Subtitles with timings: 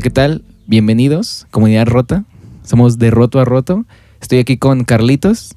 [0.00, 0.44] Hola, ¿qué tal?
[0.66, 2.24] Bienvenidos, comunidad rota.
[2.64, 3.84] Somos de roto a roto.
[4.22, 5.54] Estoy aquí con Carlitos.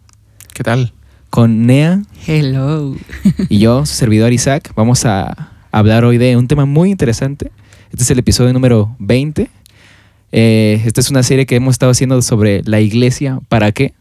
[0.53, 0.91] ¿Qué tal?
[1.29, 2.01] Con Nea.
[2.27, 2.93] Hello.
[3.47, 4.73] Y yo, su servidor Isaac.
[4.75, 7.53] Vamos a hablar hoy de un tema muy interesante.
[7.91, 9.49] Este es el episodio número 20.
[10.33, 13.39] Eh, esta es una serie que hemos estado haciendo sobre la iglesia.
[13.47, 13.93] ¿Para qué?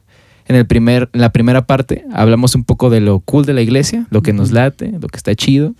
[0.49, 3.63] En, el primer, en la primera parte hablamos un poco de lo cool de la
[3.63, 5.73] iglesia, lo que nos late, lo que está chido.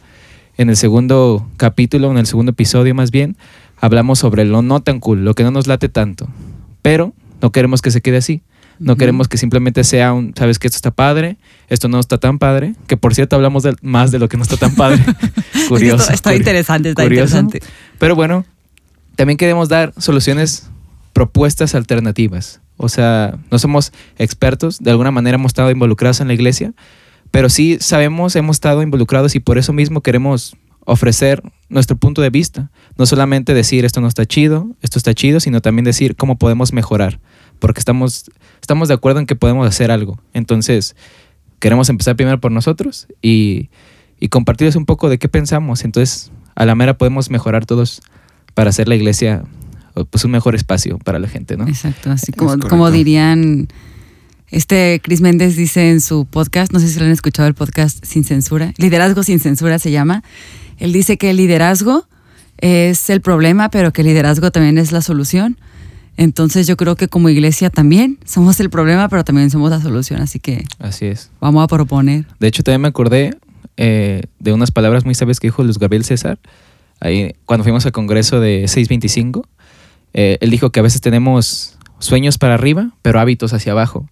[0.57, 3.37] En el segundo capítulo, en el segundo episodio más bien,
[3.83, 6.29] hablamos sobre lo no tan cool, lo que no nos late tanto.
[6.81, 8.41] Pero no queremos que se quede así.
[8.79, 11.37] No queremos que simplemente sea un, sabes que esto está padre,
[11.69, 14.57] esto no está tan padre, que por cierto hablamos más de lo que no está
[14.57, 15.05] tan padre.
[15.69, 16.11] curioso.
[16.13, 17.61] está interesante, está interesante.
[17.99, 18.45] Pero bueno,
[19.15, 20.69] también queremos dar soluciones,
[21.13, 22.61] propuestas alternativas.
[22.77, 26.73] O sea, no somos expertos, de alguna manera hemos estado involucrados en la iglesia,
[27.31, 32.31] pero sí sabemos, hemos estado involucrados y por eso mismo queremos ofrecer nuestro punto de
[32.31, 32.71] vista.
[32.99, 36.73] No solamente decir esto no está chido, esto está chido, sino también decir cómo podemos
[36.73, 37.21] mejorar.
[37.59, 38.31] Porque estamos,
[38.61, 40.19] estamos de acuerdo en que podemos hacer algo.
[40.33, 40.97] Entonces,
[41.59, 43.71] queremos empezar primero por nosotros y,
[44.19, 45.85] y compartirles un poco de qué pensamos.
[45.85, 48.03] Entonces, a la mera podemos mejorar todos
[48.55, 49.45] para hacer la iglesia
[50.11, 51.67] pues un mejor espacio para la gente, ¿no?
[51.69, 53.69] Exacto, así como, como dirían,
[54.53, 58.05] este Chris Méndez dice en su podcast, no sé si lo han escuchado el podcast
[58.05, 60.23] Sin Censura, Liderazgo sin Censura se llama,
[60.79, 62.07] él dice que el liderazgo
[62.59, 65.59] es el problema, pero que el liderazgo también es la solución.
[66.17, 70.21] Entonces yo creo que como iglesia también somos el problema, pero también somos la solución.
[70.21, 71.31] Así que así es.
[71.41, 72.27] Vamos a proponer.
[72.39, 73.35] De hecho, también me acordé
[73.79, 76.39] eh, de unas palabras muy sabias que dijo Luis Gabriel César
[77.01, 79.47] ahí, cuando fuimos al congreso de 625.
[80.15, 84.09] Eh, él dijo que a veces tenemos sueños para arriba, pero hábitos hacia abajo.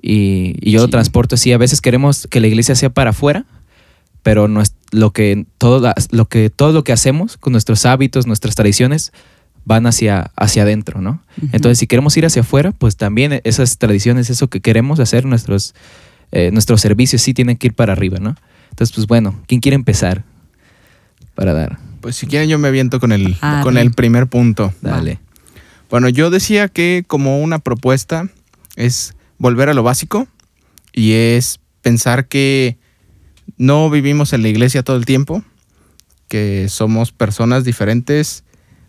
[0.00, 1.52] Y, yo lo transporto así.
[1.52, 3.44] A veces queremos que la iglesia sea para afuera,
[4.22, 8.26] pero no es lo que todo lo que todo lo que hacemos con nuestros hábitos,
[8.26, 9.12] nuestras tradiciones
[9.64, 11.22] van hacia hacia adentro, ¿no?
[11.52, 15.74] Entonces, si queremos ir hacia afuera, pues también esas tradiciones, eso que queremos hacer, nuestros
[16.32, 18.36] eh, nuestros servicios sí tienen que ir para arriba, ¿no?
[18.70, 20.24] Entonces, pues bueno, ¿quién quiere empezar
[21.34, 21.78] para dar?
[22.00, 24.72] Pues si quieren yo me aviento con el con el primer punto.
[24.80, 25.20] Dale.
[25.90, 28.28] Bueno, yo decía que como una propuesta
[28.76, 30.26] es volver a lo básico
[30.92, 32.76] y es pensar que
[33.56, 35.42] no vivimos en la iglesia todo el tiempo,
[36.28, 38.44] que somos personas diferentes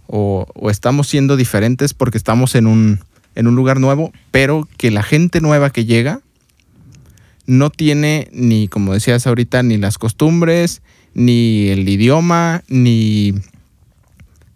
[0.08, 3.00] o, estamos siendo diferentes porque estamos en un,
[3.36, 6.22] en un lugar nuevo, pero que la gente nueva que llega
[7.46, 10.82] no tiene ni, como decías ahorita, ni las costumbres,
[11.14, 13.34] ni el idioma, ni,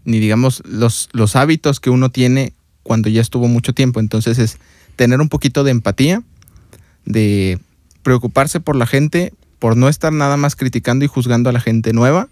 [0.05, 2.53] ni digamos los, los hábitos que uno tiene
[2.83, 3.99] cuando ya estuvo mucho tiempo.
[3.99, 4.59] Entonces es
[4.95, 6.23] tener un poquito de empatía,
[7.05, 7.59] de
[8.03, 11.93] preocuparse por la gente, por no estar nada más criticando y juzgando a la gente
[11.93, 12.27] nueva,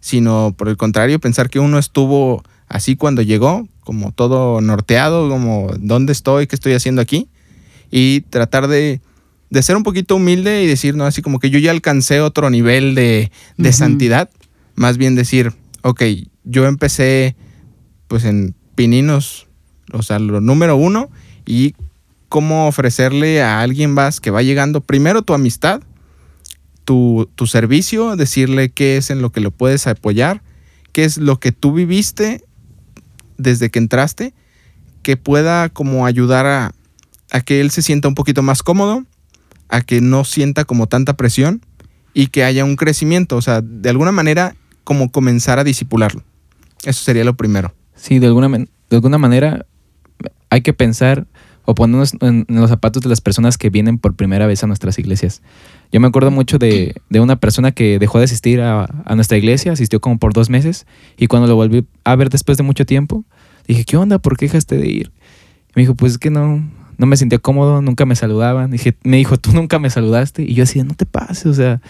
[0.00, 5.70] sino por el contrario, pensar que uno estuvo así cuando llegó, como todo norteado, como
[5.78, 7.28] dónde estoy, qué estoy haciendo aquí,
[7.90, 9.00] y tratar de,
[9.60, 12.94] ser un poquito humilde y decir, no, así como que yo ya alcancé otro nivel
[12.94, 13.30] de,
[13.72, 14.30] santidad,
[14.74, 15.52] más bien decir,
[15.82, 16.02] ok,
[16.44, 17.36] yo empecé
[18.08, 19.46] pues en pininos,
[19.92, 21.10] o sea, lo número uno,
[21.44, 21.74] y
[22.32, 25.82] cómo ofrecerle a alguien más que va llegando primero tu amistad,
[26.86, 30.40] tu, servicio, decirle qué es en lo que lo puedes apoyar,
[30.92, 32.42] qué es lo que tú viviste
[33.36, 34.32] desde que entraste,
[35.02, 36.72] que pueda como ayudar a,
[37.32, 39.04] a que él se sienta un poquito más cómodo,
[39.68, 41.60] a que no sienta como tanta presión
[42.14, 46.24] y que haya un crecimiento, o sea, de alguna manera como comenzar a disipularlo.
[46.82, 47.74] Eso sería lo primero.
[47.94, 49.66] Sí, de alguna, de alguna manera
[50.48, 51.26] hay que pensar
[51.64, 54.98] o ponernos en, los zapatos de las personas que vienen por primera vez a nuestras
[54.98, 55.42] iglesias.
[55.92, 60.00] Yo me acuerdo mucho de, una persona que dejó de asistir a, nuestra iglesia, asistió
[60.00, 60.86] como por dos meses,
[61.16, 63.24] y cuando lo volví a ver después de mucho tiempo,
[63.66, 64.18] dije, ¿qué onda?
[64.18, 65.12] ¿Por qué dejaste de ir?
[65.68, 66.62] Y me dijo, pues es que no,
[66.98, 68.70] no me sentía cómodo, nunca me saludaban.
[68.70, 70.42] Dije, me dijo, tú nunca me saludaste.
[70.42, 71.80] Y yo decía, no te pases, o sea,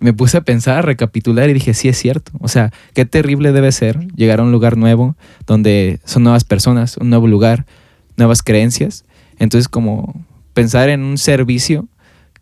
[0.00, 2.32] me puse a pensar, a recapitular y dije, sí es cierto.
[2.40, 5.16] O sea, qué terrible debe ser llegar a un lugar nuevo
[5.46, 7.66] donde son nuevas personas, un nuevo lugar,
[8.20, 9.04] nuevas creencias.
[9.38, 10.24] Entonces, como
[10.54, 11.88] pensar en un servicio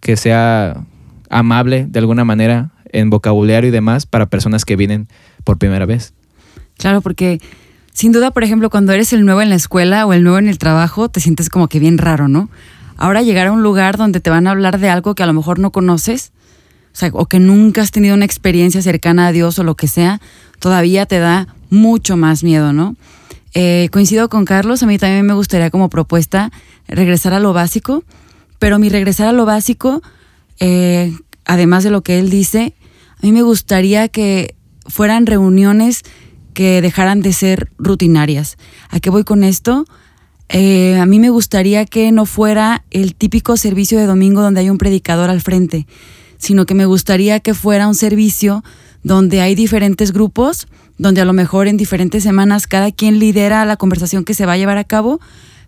[0.01, 0.85] que sea
[1.31, 5.09] amable de alguna manera en vocabulario y demás para personas que vienen
[5.45, 6.13] por primera vez.
[6.77, 7.41] Claro, porque
[7.93, 10.49] sin duda, por ejemplo, cuando eres el nuevo en la escuela o el nuevo en
[10.49, 12.49] el trabajo, te sientes como que bien raro, ¿no?
[12.97, 15.33] Ahora llegar a un lugar donde te van a hablar de algo que a lo
[15.33, 16.33] mejor no conoces,
[16.93, 19.89] o, sea, o que nunca has tenido una experiencia cercana a Dios o lo que
[19.89, 20.21] sea,
[20.59, 22.97] todavía te da mucho más miedo, ¿no?
[23.55, 26.51] Eh, coincido con Carlos, a mí también me gustaría como propuesta
[26.87, 28.05] regresar a lo básico,
[28.59, 30.03] pero mi regresar a lo básico,
[30.61, 32.75] eh, además de lo que él dice,
[33.23, 34.55] a mí me gustaría que
[34.87, 36.03] fueran reuniones
[36.55, 38.57] que dejaran de ser rutinarias.
[38.91, 39.85] ¿A qué voy con esto?
[40.49, 44.71] Eh, a mí me gustaría que no fuera el típico servicio de domingo donde hay
[44.71, 45.87] un predicador al frente,
[46.39, 48.65] sino que me gustaría que fuera un servicio
[49.03, 50.67] donde hay diferentes grupos,
[50.99, 54.55] donde a lo mejor en diferentes semanas cada quien lidera la conversación que se va
[54.55, 55.21] a llevar a cabo,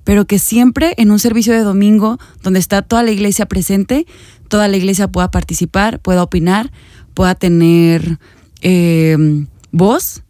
[0.04, 4.06] pero que siempre en un servicio de domingo donde está toda la iglesia presente,
[4.48, 6.72] toda la iglesia pueda participar, pueda opinar,
[7.14, 8.18] pueda tener
[8.62, 10.22] eh, voz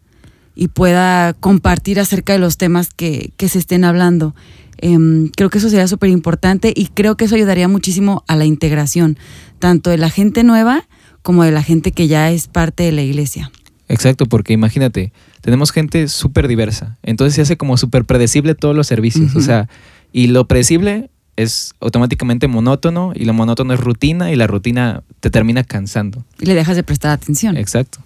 [0.55, 4.35] y pueda compartir acerca de los temas que, se estén hablando.
[4.77, 8.45] Em, creo que eso sería súper importante y creo que eso ayudaría muchísimo a la
[8.45, 9.17] integración,
[9.59, 10.87] tanto de la gente nueva
[11.21, 13.51] como de la gente que ya es parte de la iglesia.
[13.91, 15.11] Exacto, porque imagínate,
[15.41, 19.67] tenemos gente súper diversa, entonces se hace como súper predecible todos los servicios, o sea,
[20.13, 25.29] y lo predecible es automáticamente monótono y lo monótono es rutina y la rutina te
[25.29, 26.23] termina cansando.
[26.39, 27.57] Y le dejas de prestar atención.
[27.57, 27.99] Exacto.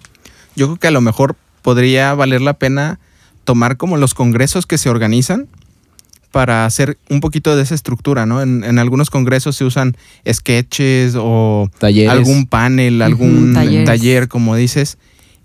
[0.54, 2.98] Yo creo que a lo mejor podría valer la pena
[3.44, 5.48] tomar como los congresos que se organizan
[6.32, 8.42] para hacer un poquito de esa estructura, ¿no?
[8.42, 9.96] En, algunos congresos se usan
[10.30, 13.54] sketches o algún panel, algún
[13.84, 14.98] taller, como dices,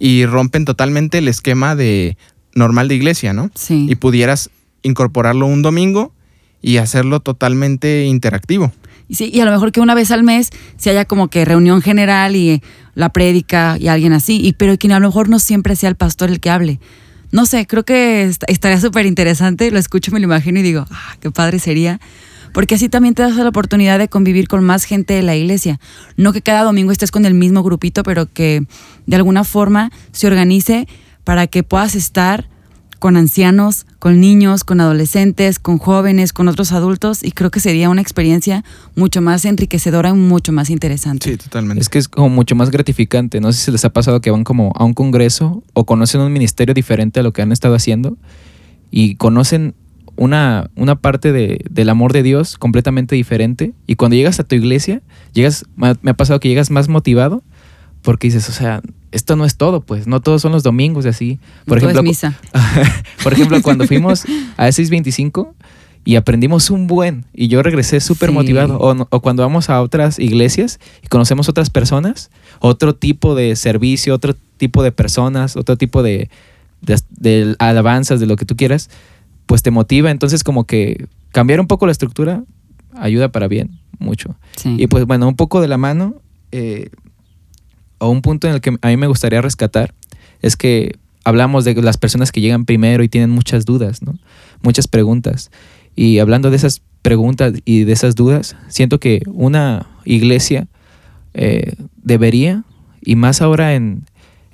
[0.03, 2.17] y rompen totalmente el esquema de
[2.55, 3.51] normal de iglesia, ¿no?
[3.53, 3.85] Sí.
[3.87, 4.49] Y pudieras
[4.81, 6.11] incorporarlo un domingo
[6.59, 8.71] y hacerlo totalmente interactivo.
[9.11, 11.83] Sí, y a lo mejor que una vez al mes se haya como que reunión
[11.83, 12.63] general y
[12.95, 15.95] la prédica y alguien así, y pero que a lo mejor no siempre sea el
[15.95, 16.79] pastor el que hable.
[17.31, 21.15] No sé, creo que estaría súper interesante, lo escucho, me lo imagino y digo, ah,
[21.19, 22.01] qué padre sería,
[22.53, 25.79] porque así también te das la oportunidad de convivir con más gente de la iglesia.
[26.17, 28.63] No que cada domingo estés con el mismo grupito, pero que
[29.05, 30.87] de alguna forma se organice
[31.23, 32.47] para que puedas estar
[33.01, 37.89] con ancianos, con niños, con adolescentes, con jóvenes, con otros adultos y creo que sería
[37.89, 38.63] una experiencia
[38.95, 41.31] mucho más enriquecedora y mucho más interesante.
[41.31, 41.81] Sí, totalmente.
[41.81, 43.41] Es que es como mucho más gratificante.
[43.41, 46.31] No sé si les ha pasado que van como a un congreso o conocen un
[46.31, 48.19] ministerio diferente a lo que han estado haciendo
[48.91, 49.73] y conocen
[50.15, 54.55] una, una parte de, del amor de Dios completamente diferente y cuando llegas a tu
[54.55, 55.01] iglesia,
[55.33, 57.43] llegas, me ha pasado que llegas más motivado
[58.01, 58.81] porque dices, o sea,
[59.11, 61.39] esto no es todo, pues, no todos son los domingos y así.
[61.65, 62.37] Por ejemplo, misa.
[63.23, 64.23] por ejemplo, cuando fuimos
[64.57, 65.53] a 625
[66.03, 68.79] y aprendimos un buen y yo regresé súper motivado.
[68.79, 74.35] O, cuando vamos a otras iglesias y conocemos otras personas, otro tipo de servicio, otro
[74.57, 76.29] tipo de personas, otro tipo de,
[76.81, 78.89] de, alabanzas, de lo que tú quieras,
[79.51, 80.11] pues te motiva.
[80.11, 82.45] Entonces, como que cambiar un poco la estructura
[82.93, 84.37] ayuda para bien, mucho.
[84.63, 86.21] Y pues bueno, un poco de la mano.
[86.53, 86.89] Eh,
[87.97, 89.93] o un punto en el que a mí me gustaría rescatar
[90.41, 90.95] es que
[91.25, 94.17] hablamos de las personas que llegan primero y tienen muchas dudas, ¿no?
[94.61, 95.51] Muchas preguntas.
[95.97, 100.69] Y hablando de esas preguntas y de esas dudas, siento que una iglesia
[101.33, 102.63] eh, debería,
[103.01, 104.05] y más ahora en,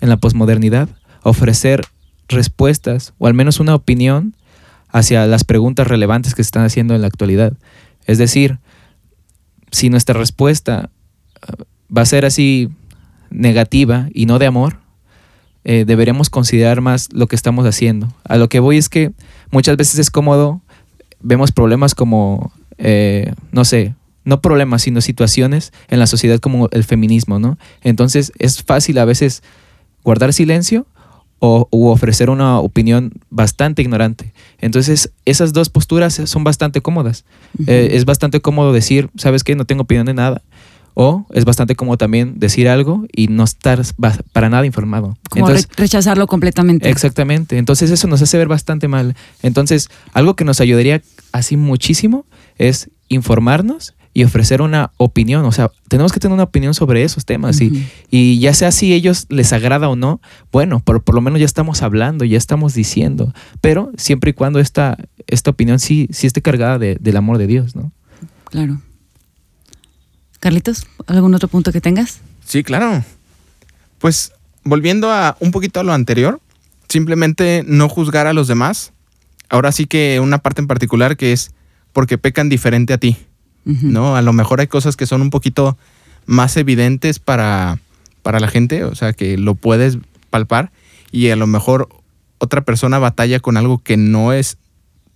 [0.02, 0.90] en la posmodernidad,
[1.22, 1.86] ofrecer
[2.30, 4.34] respuestas o al menos una opinión
[4.90, 7.54] hacia las preguntas relevantes que se están haciendo en la actualidad.
[8.06, 8.60] Es decir,
[9.72, 10.90] si nuestra respuesta
[11.42, 11.64] eh,
[11.96, 12.70] va a ser así
[13.30, 14.80] negativa y no de amor,
[15.64, 18.14] eh, deberíamos considerar más lo que estamos haciendo.
[18.24, 19.12] A lo que voy es que
[19.52, 20.62] muchas veces es cómodo,
[21.20, 26.84] vemos problemas como, eh, no sé, no problemas, sino situaciones en la sociedad como el
[26.84, 27.58] feminismo, ¿no?
[27.82, 29.44] Entonces es fácil a veces
[30.04, 30.86] guardar silencio
[31.40, 34.34] o u ofrecer una opinión bastante ignorante.
[34.60, 37.26] Entonces, esas dos posturas son bastante cómodas.
[37.68, 39.56] Eh, es bastante cómodo decir, ¿sabes qué?
[39.56, 40.42] No tengo opinión de nada.
[41.00, 43.80] O es bastante como también decir algo y no estar
[44.32, 45.16] para nada informado.
[45.30, 46.90] Como rechazarlo completamente.
[46.90, 47.60] Exactamente.
[47.60, 49.16] Entonces eso nos hace ver bastante mal.
[49.44, 51.04] Entonces, algo que nos ayudaría
[51.34, 52.26] así muchísimo
[52.58, 55.46] es informarnos y ofrecer una opinión.
[55.46, 57.62] O sea, tenemos que tener una opinión sobre esos temas.
[57.62, 60.22] y, y, ya sea si ellos les agrada o no,
[60.52, 63.32] bueno, por, por lo menos ya estamos hablando, ya estamos diciendo.
[63.62, 64.98] Pero siempre y cuando esta,
[65.28, 67.92] esta opinión sí, sí esté cargada del amor de Dios, ¿no?
[68.46, 68.82] Claro.
[70.40, 72.22] Carlitos, ¿algún otro punto que tengas?
[72.44, 73.04] Sí, claro.
[74.00, 74.32] Pues
[74.64, 76.42] volviendo a un poquito a lo anterior,
[76.90, 78.94] simplemente no juzgar a los demás.
[79.48, 81.52] Ahora sí que una parte en particular que es
[81.94, 83.16] porque pecan diferente a ti,
[83.68, 84.16] ¿no?
[84.16, 85.78] A lo mejor hay cosas que son un poquito
[86.26, 87.80] más evidentes para,
[88.24, 89.98] para la gente, o sea, que lo puedes
[90.30, 90.72] palpar
[91.12, 91.90] y a lo mejor
[92.38, 94.58] otra persona batalla con algo que no es,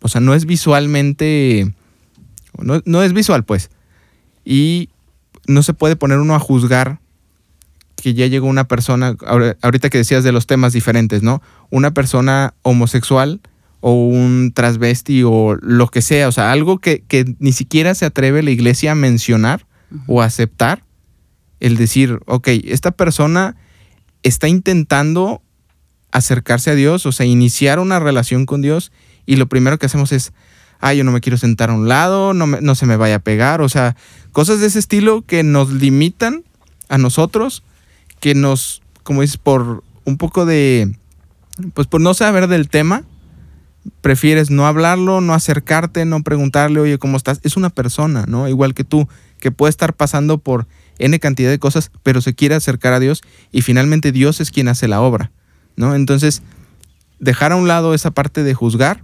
[0.02, 1.74] o sea, no es visualmente,
[2.58, 3.70] no, no es visual, pues.
[4.44, 4.90] Y
[5.48, 7.00] no se puede poner uno a juzgar
[7.96, 9.16] que ya llegó una persona,
[9.62, 11.42] ahorita que decías de los temas diferentes, ¿no?
[11.70, 13.40] Una persona homosexual
[13.82, 17.04] o un transvesti o lo que sea, o sea, algo que,
[17.40, 19.66] ni siquiera se atreve la iglesia a mencionar
[20.08, 20.84] o aceptar,
[21.60, 23.58] el decir, ok, esta persona
[24.24, 25.42] está intentando
[26.12, 28.92] acercarse a Dios, o sea, iniciar una relación con Dios
[29.26, 30.32] y lo primero que hacemos es,
[30.80, 33.20] ay, yo no me quiero sentar a un lado, no, no se me vaya a
[33.20, 33.96] pegar, o sea,
[34.32, 36.44] cosas de ese estilo que nos limitan
[36.88, 37.64] a nosotros,
[38.20, 40.96] que nos, como dices, por un poco de,
[41.74, 43.04] pues por no saber del tema,
[44.02, 47.40] prefieres no hablarlo, no acercarte, no preguntarle, oye, ¿cómo estás?
[47.44, 48.48] Es una persona, ¿no?
[48.48, 49.08] Igual que tú,
[49.40, 50.68] que puede estar pasando por
[51.00, 53.22] N cantidad de cosas, pero se quiere acercar a Dios
[53.52, 55.32] y finalmente Dios es quien hace la obra,
[55.76, 55.96] ¿no?
[55.96, 56.44] Entonces,
[57.20, 59.04] dejar a un lado esa parte de juzgar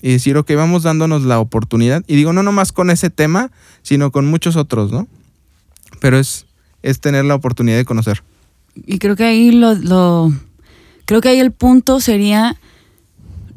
[0.00, 2.04] y decir, ok, vamos dándonos la oportunidad.
[2.06, 3.50] Y digo, no nomás con ese tema,
[3.82, 5.08] sino con muchos otros, ¿no?
[6.00, 6.46] Pero es,
[6.82, 8.22] es tener la oportunidad de conocer.
[8.74, 10.32] Y creo que ahí lo, lo
[11.06, 12.56] creo que ahí el punto sería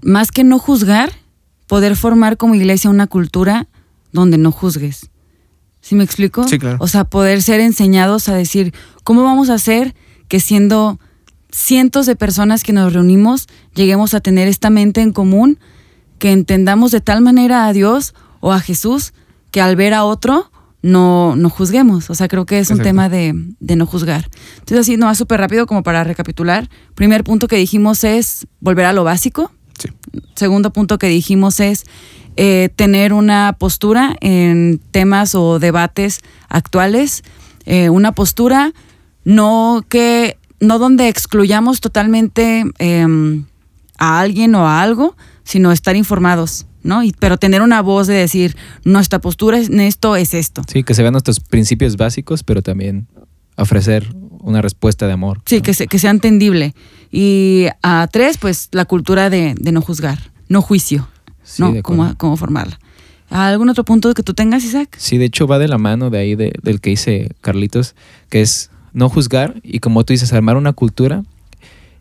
[0.01, 1.11] más que no juzgar,
[1.67, 3.67] poder formar como iglesia una cultura
[4.11, 5.09] donde no juzgues.
[5.81, 6.47] ¿Sí me explico?
[6.47, 6.77] Sí, claro.
[6.79, 8.73] O sea, poder ser enseñados a decir,
[9.03, 9.95] ¿cómo vamos a hacer
[10.27, 10.99] que siendo
[11.51, 15.59] cientos de personas que nos reunimos, lleguemos a tener esta mente en común,
[16.19, 19.13] que entendamos de tal manera a Dios o a Jesús,
[19.51, 20.51] que al ver a otro
[20.81, 22.09] no, no juzguemos.
[22.09, 24.29] O sea, creo que es un tema de, de no juzgar.
[24.59, 26.69] Entonces, así, nomás súper rápido como para recapitular.
[26.95, 29.51] Primer punto que dijimos es volver a lo básico.
[30.35, 31.85] Segundo punto que dijimos es
[32.35, 36.19] eh, tener una postura en temas o debates
[36.49, 37.23] actuales.
[37.65, 38.73] Eh, una postura
[39.23, 43.45] no que no donde excluyamos totalmente em,
[43.97, 47.03] a alguien o a algo, sino estar informados, ¿no?
[47.03, 50.61] Y, pero tener una voz de decir, nuestra postura en esto es esto.
[50.71, 53.07] Sí, que se vean nuestros principios básicos, pero también
[53.55, 54.13] ofrecer
[54.47, 55.41] una respuesta de amor.
[55.45, 55.61] Sí, ¿no?
[55.63, 56.73] que, se- que sea entendible.
[57.11, 60.17] Y a tres, pues la cultura de, de no juzgar,
[60.49, 61.07] no juicio,
[61.43, 61.81] Sí, ¿no?
[61.83, 62.79] Cómo, cómo formarla.
[63.29, 64.95] ¿Algún otro punto que tú tengas, Isaac?
[64.97, 67.93] Sí, de hecho va de la mano de ahí de- del que dice Carlitos,
[68.29, 71.23] que es no juzgar y como tú dices, armar una cultura.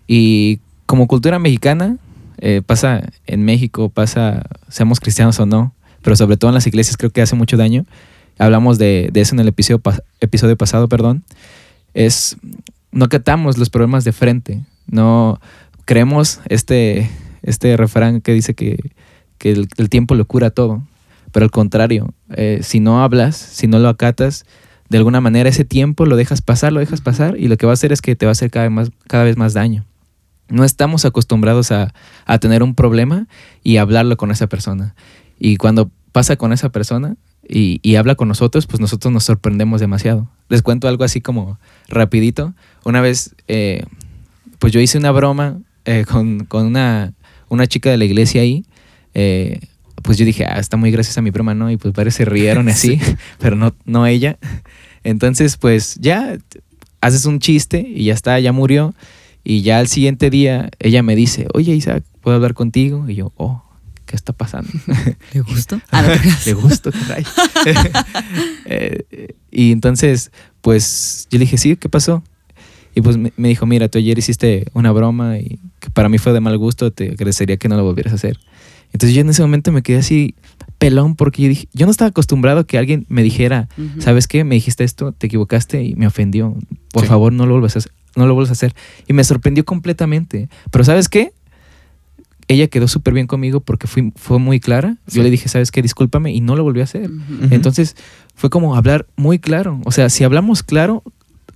[0.06, 1.96] Y como cultura mexicana,
[2.38, 6.96] eh, pasa en México, pasa, seamos cristianos o no, pero sobre todo en las iglesias
[6.96, 7.84] creo que hace mucho daño.
[8.38, 9.80] Hablamos de, de eso en el episodio,
[10.20, 11.24] episodio pasado, perdón.
[11.96, 12.36] Es,
[12.92, 15.40] no catamos los problemas de frente, no
[15.86, 17.10] creemos este,
[17.42, 18.78] este refrán que dice que,
[19.38, 20.82] que el, tiempo lo cura todo.
[21.32, 24.44] Pero al contrario, eh, si no hablas, si no lo acatas,
[24.90, 27.72] de alguna manera ese tiempo lo dejas pasar, lo dejas pasar y lo que va
[27.72, 29.86] a hacer es que te va a hacer cada vez más, cada vez más daño.
[30.48, 31.94] No estamos acostumbrados a,
[32.26, 33.26] a tener un problema
[33.62, 34.94] y hablarlo con esa persona.
[35.38, 37.16] Y cuando pasa con esa persona
[37.48, 40.28] y, y habla con nosotros, pues nosotros nos sorprendemos demasiado.
[40.48, 42.54] Les cuento algo así como rapidito.
[42.84, 43.84] Una vez, eh,
[44.58, 47.14] pues yo hice una broma eh, con, con una,
[47.48, 48.64] una chica de la iglesia ahí.
[49.14, 49.60] eh,
[50.02, 51.70] pues yo dije, ah, está muy graciosa mi broma, ¿no?
[51.70, 53.00] Y pues varios se rieron así,
[53.38, 54.38] pero no, no ella.
[55.04, 56.38] Entonces, pues ya
[57.00, 58.94] haces un chiste y ya está, ya murió.
[59.44, 63.08] Y ya al siguiente día ella me dice, oye Isaac, ¿puedo hablar contigo?
[63.08, 63.62] Y yo, oh,
[64.06, 64.70] ¿qué está pasando?
[65.34, 65.80] ¿Le gustó?
[65.92, 66.16] Ah.
[66.46, 67.24] Le gusto, caray.
[68.64, 72.22] Eh, y entonces, pues yo le dije, sí, ¿qué pasó?
[72.94, 76.32] Y pues me, dijo, mira, tú ayer hiciste una broma y que para mí fue
[76.32, 78.38] de mal gusto, te agradecería que no lo volvieras a hacer.
[78.92, 80.34] Entonces yo en ese momento me quedé así
[80.78, 83.68] pelón porque yo dije, yo no estaba acostumbrado a que alguien me dijera.
[83.98, 84.44] ¿sabes qué?
[84.44, 86.56] Me dijiste esto, te equivocaste y me ofendió.
[86.92, 87.08] Por Sí.
[87.08, 87.92] favor, no lo vuelvas a hacer.
[88.14, 88.74] No lo vuelvas a hacer.
[89.06, 90.48] Y me sorprendió completamente.
[90.70, 91.34] Pero ¿sabes qué?
[92.48, 94.96] Ella quedó súper bien conmigo porque fui, fue muy clara.
[95.06, 95.16] Sí.
[95.16, 95.82] Yo le dije, ¿sabes qué?
[95.82, 97.10] Discúlpame y no lo volví a hacer.
[97.50, 97.96] Entonces
[98.34, 99.80] fue como hablar muy claro.
[99.84, 101.02] O sea, si hablamos claro,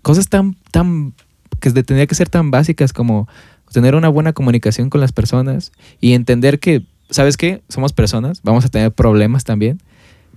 [0.02, 1.12] cosas tan, tan,
[1.60, 3.28] que tendría que ser tan básicas como
[3.72, 7.62] tener una buena comunicación con las personas y entender que, ¿sabes qué?
[7.68, 9.80] Somos personas, vamos a tener problemas también,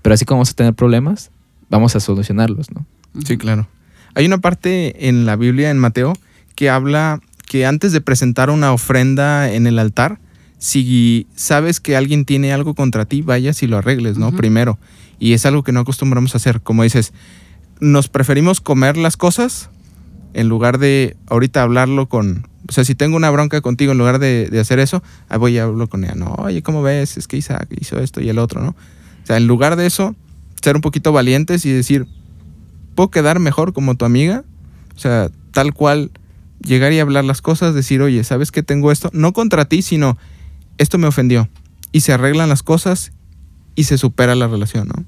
[0.01, 1.31] pero así como vamos a tener problemas,
[1.69, 2.85] vamos a solucionarlos, ¿no?
[3.25, 3.67] Sí, claro.
[4.15, 6.13] Hay una parte en la Biblia, en Mateo,
[6.55, 10.19] que habla que antes de presentar una ofrenda en el altar,
[10.63, 14.31] si sabes que alguien tiene algo contra ti, vayas y lo arregles, ¿no?
[14.31, 14.79] Primero.
[15.19, 16.61] Y es algo que no acostumbramos a hacer.
[16.61, 17.11] Como dices,
[17.81, 19.69] nos preferimos comer las cosas
[20.33, 22.47] en lugar de ahorita hablarlo con...
[22.69, 25.55] O sea, si tengo una bronca contigo, en lugar de, de hacer eso, ahí voy
[25.55, 26.15] y hablo con ella.
[26.15, 27.17] No, oye, ¿cómo ves?
[27.17, 28.69] Es que Isaac hizo esto y el otro, ¿no?
[28.69, 30.15] O sea, en lugar de eso,
[30.61, 32.07] ser un poquito valientes y decir,
[32.95, 34.45] ¿puedo quedar mejor como tu amiga?
[34.95, 36.11] O sea, tal cual,
[36.61, 39.09] llegar y hablar las cosas, decir, oye, ¿sabes que tengo esto?
[39.11, 40.17] No contra ti, sino
[40.77, 41.49] esto me ofendió.
[41.91, 43.11] Y se arreglan las cosas
[43.75, 45.05] y se supera la relación, ¿no?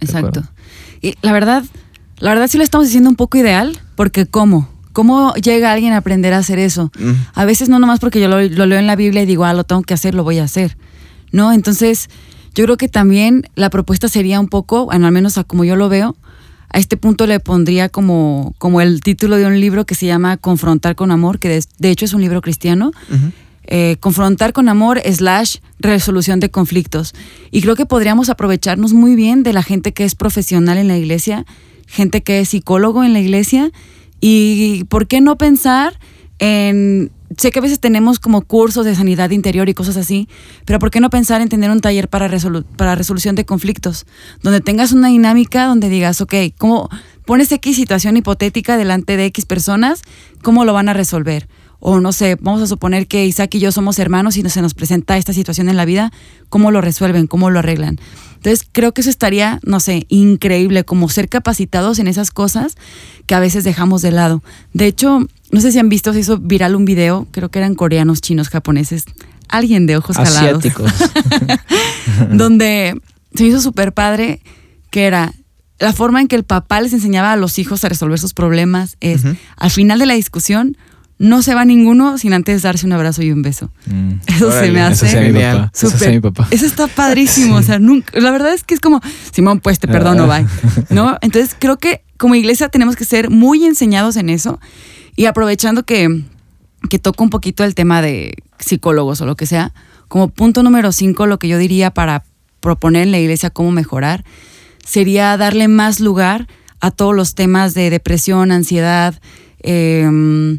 [0.00, 0.42] Exacto.
[1.00, 1.64] Y la verdad,
[2.18, 4.68] la verdad sí lo estamos diciendo un poco ideal, porque ¿cómo?
[4.92, 6.90] ¿Cómo llega alguien a aprender a hacer eso?
[6.98, 9.44] Mm, A veces no nomás porque yo lo, lo leo en la Biblia y digo,
[9.44, 10.76] ah, lo tengo que hacer, lo voy a hacer.
[11.32, 11.52] ¿No?
[11.52, 12.10] Entonces,
[12.54, 15.76] yo creo que también la propuesta sería un poco, bueno, al menos a como yo
[15.76, 16.14] lo veo,
[16.68, 20.36] a este punto le pondría como, como el título de un libro que se llama
[20.36, 22.92] Confrontar con Amor, que de, de hecho es un libro cristiano.
[23.68, 27.14] Eh, confrontar con amor slash resolución de conflictos.
[27.52, 30.98] Y creo que podríamos aprovecharnos muy bien de la gente que es profesional en la
[30.98, 31.46] iglesia,
[31.86, 33.70] gente que es psicólogo en la iglesia.
[34.20, 35.98] Y por qué no pensar
[36.38, 37.12] en...
[37.38, 40.28] Sé que a veces tenemos como cursos de sanidad interior y cosas así,
[40.66, 44.04] pero ¿por qué no pensar en tener un taller para, resolu- para resolución de conflictos?
[44.42, 46.90] Donde tengas una dinámica donde digas, ok, ¿cómo
[47.24, 50.02] pones X situación hipotética delante de X personas?
[50.42, 51.48] ¿Cómo lo van a resolver?
[51.84, 54.72] O no sé, vamos a suponer que Isaac y yo somos hermanos y se nos
[54.72, 56.12] presenta esta situación en la vida,
[56.48, 57.26] ¿cómo lo resuelven?
[57.26, 57.98] ¿Cómo lo arreglan?
[58.36, 62.76] Entonces creo que eso estaría, no sé, increíble, como ser capacitados en esas cosas
[63.26, 64.44] que a veces dejamos de lado.
[64.72, 67.74] De hecho, no sé si han visto, se hizo viral un video, creo que eran
[67.74, 69.04] coreanos, chinos, japoneses,
[69.48, 70.92] alguien de ojos jalados Asiáticos.
[72.30, 72.96] donde
[73.34, 74.40] se hizo súper padre
[74.90, 75.32] que era
[75.80, 78.96] la forma en que el papá les enseñaba a los hijos a resolver sus problemas
[79.00, 79.22] es
[79.56, 80.76] al final de la discusión
[81.18, 83.70] no se va ninguno sin antes darse un abrazo y un beso.
[83.86, 84.12] Mm.
[84.26, 85.70] Eso se me Eso hace Genial.
[85.72, 86.48] Eso hacía súper- mi papá.
[86.50, 89.00] Eso está padrísimo, o sea, nunca, la verdad es que es como,
[89.32, 90.38] Simón, pues te perdono, Ah.
[90.40, 90.86] bye.
[90.90, 91.16] ¿No?
[91.20, 94.60] Entonces creo que como iglesia tenemos que ser muy enseñados en eso
[95.16, 96.24] y aprovechando que,
[96.88, 99.72] que toco un poquito el tema de psicólogos o lo que sea,
[100.08, 102.24] como punto número cinco, lo que yo diría para
[102.60, 104.24] proponer en la iglesia cómo mejorar
[104.84, 106.48] sería darle más lugar
[106.80, 109.20] a todos los temas de depresión, ansiedad,
[109.62, 110.58] eh,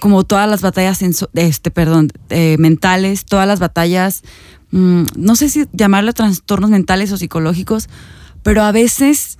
[0.00, 1.00] como todas las batallas,
[1.34, 4.22] este, perdón, eh, mentales, todas las batallas,
[4.70, 7.88] mm, no sé si llamarlo trastornos mentales o psicológicos,
[8.42, 9.38] pero a veces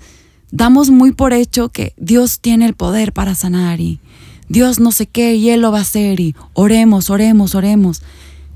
[0.50, 4.00] damos muy por hecho que Dios tiene el poder para sanar y
[4.49, 8.02] Dios no sé qué y Él lo va a hacer y oremos, oremos, oremos.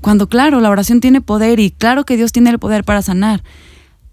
[0.01, 3.43] Cuando claro, la oración tiene poder y claro que Dios tiene el poder para sanar,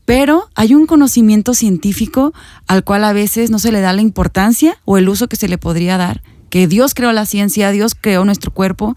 [0.05, 2.33] pero hay un conocimiento científico
[2.67, 5.49] al cual a veces no se le da la importancia o el uso que se
[5.49, 6.23] le podría dar,
[6.55, 8.95] que Dios creó la ciencia, Dios creó nuestro cuerpo.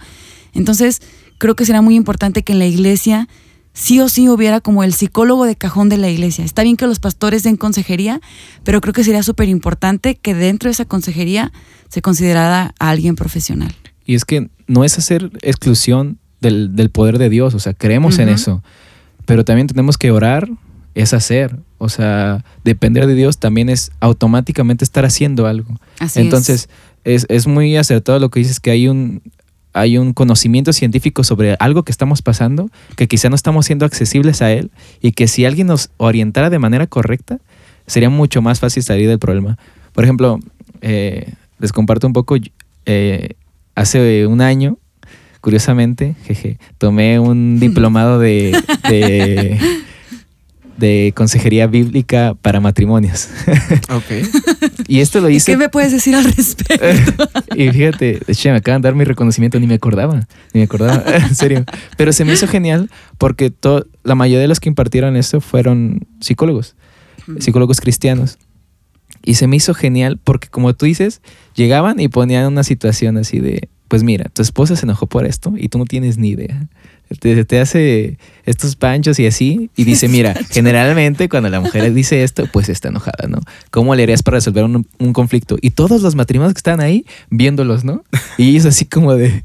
[0.53, 1.01] Entonces,
[1.39, 3.27] creo que será muy importante que en la iglesia
[3.73, 6.45] sí o sí hubiera como el psicólogo de cajón de la iglesia.
[6.45, 8.21] Está bien que los pastores den consejería,
[8.63, 11.51] pero creo que sería súper importante que dentro de esa consejería
[11.89, 13.73] se considerara a alguien profesional.
[14.05, 18.19] Y es que no es hacer exclusión del, del poder de Dios, o sea, creemos
[18.19, 18.61] en eso,
[19.25, 20.47] pero también tenemos que orar,
[20.97, 25.79] es hacer, o sea, depender de Dios también es automáticamente estar haciendo algo.
[25.99, 26.69] Así Entonces,
[27.03, 27.27] es.
[27.29, 29.21] Es, muy acertado lo que dices, que hay un,
[29.73, 34.41] hay un conocimiento científico sobre algo que estamos pasando, que quizá no estamos siendo accesibles
[34.41, 37.37] a él, y que si alguien nos orientara de manera correcta,
[37.85, 39.59] sería mucho más fácil salir del problema.
[39.93, 40.39] Por ejemplo,
[40.81, 42.37] eh, les comparto un poco,
[42.87, 43.35] eh,
[43.75, 44.79] hace un año,
[45.41, 49.59] curiosamente, jeje, tomé un diplomado de, de,
[50.77, 53.29] de consejería bíblica para matrimonios.
[53.89, 54.27] Ok.
[54.87, 55.51] y esto lo ¿Y hice...
[55.53, 56.85] qué me puedes decir al respecto?
[57.55, 61.03] y fíjate, hecho, me acaban de dar mi reconocimiento, ni me acordaba, ni me acordaba,
[61.15, 61.65] en serio.
[61.97, 66.05] Pero se me hizo genial porque to- la mayoría de los que impartieron esto fueron
[66.21, 66.75] psicólogos,
[67.39, 68.37] psicólogos cristianos.
[69.23, 71.21] Y se me hizo genial porque, como tú dices,
[71.55, 75.53] llegaban y ponían una situación así de, pues mira, tu esposa se enojó por esto
[75.57, 76.67] y tú no tienes ni idea.
[77.19, 82.23] Te, te hace estos panchos y así, y dice, mira, generalmente cuando la mujer dice
[82.23, 83.39] esto, pues está enojada, ¿no?
[83.71, 85.57] ¿Cómo le harías para resolver un, un conflicto?
[85.61, 88.03] Y todos los matrimonios que están ahí, viéndolos, ¿no?
[88.37, 89.43] Y es así como de,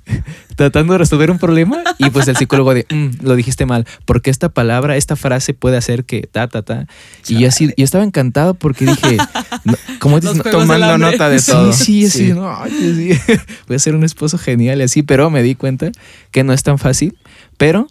[0.57, 4.31] tratando de resolver un problema, y pues el psicólogo de, "Mm, lo dijiste mal, porque
[4.31, 6.87] esta palabra, esta frase puede hacer que ta, ta, ta.
[7.29, 9.17] Y yo así, yo estaba encantado porque dije,
[9.65, 11.73] no, como dices, Tomando nota de Sí, todo.
[11.73, 12.33] sí, así, Sí.
[12.33, 13.11] no, sí.
[13.67, 15.91] voy a ser un esposo genial y así, pero me di cuenta
[16.31, 17.17] que no es tan fácil,
[17.57, 17.87] pero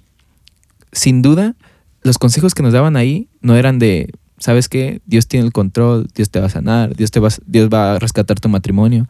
[0.92, 1.56] sin duda
[2.04, 5.02] los consejos que nos daban ahí no eran de, ¿sabes qué?
[5.06, 8.00] Dios tiene el control, Dios te va a sanar, Dios te va, Dios va a
[8.00, 9.08] rescatar tu matrimonio.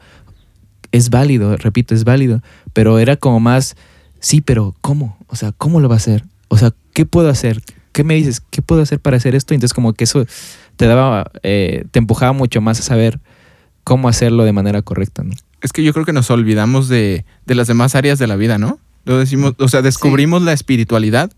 [0.91, 2.41] Es válido, repito, es válido,
[2.73, 3.75] pero era como más,
[4.19, 5.17] sí, pero ¿cómo?
[5.27, 6.25] O sea, ¿cómo lo va a hacer?
[6.49, 7.61] O sea, ¿qué puedo hacer?
[7.93, 8.41] ¿Qué me dices?
[8.49, 9.53] ¿Qué puedo hacer para hacer esto?
[9.53, 10.25] Entonces como que eso
[10.75, 13.19] te daba, eh, te empujaba mucho más a saber
[13.83, 15.33] cómo hacerlo de manera correcta, ¿no?
[15.61, 18.57] Es que yo creo que nos olvidamos de, de las demás áreas de la vida,
[18.57, 18.79] ¿no?
[19.05, 21.31] Lo decimos, o sea, descubrimos la espiritualidad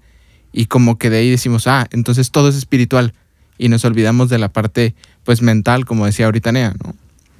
[0.51, 3.13] y como que de ahí decimos, ah, entonces todo es espiritual.
[3.57, 6.95] Y nos olvidamos de la parte, pues, mental, como decía ahorita Nea, ¿no?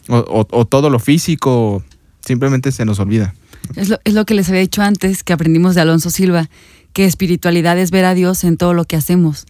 [0.09, 1.83] O, o- o todo lo físico,
[2.25, 3.33] simplemente se nos olvida.
[3.75, 6.49] Es lo, es lo que les había dicho antes, que aprendimos de Alonso Silva,
[6.93, 9.45] que espiritualidad es ver a Dios en todo lo que hacemos.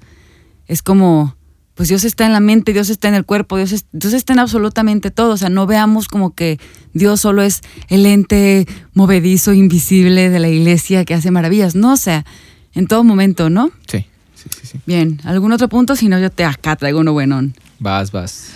[0.67, 1.35] Es como,
[1.75, 4.33] pues Dios está en la mente, Dios está en el cuerpo, Dios, es- Dios está
[4.33, 5.33] en absolutamente todo.
[5.33, 6.59] O sea, no veamos como que
[6.93, 11.75] Dios solo es el ente movedizo, invisible de la iglesia que hace maravillas.
[11.75, 12.23] No, o sea,
[12.73, 13.71] en todo momento, ¿no?
[13.87, 14.05] Sí,
[14.35, 14.79] sí, sí, sí.
[14.85, 15.95] Bien, ¿algún otro punto?
[15.95, 17.55] Si no, yo te acá traigo uno buenón.
[17.79, 18.49] Vas, vas.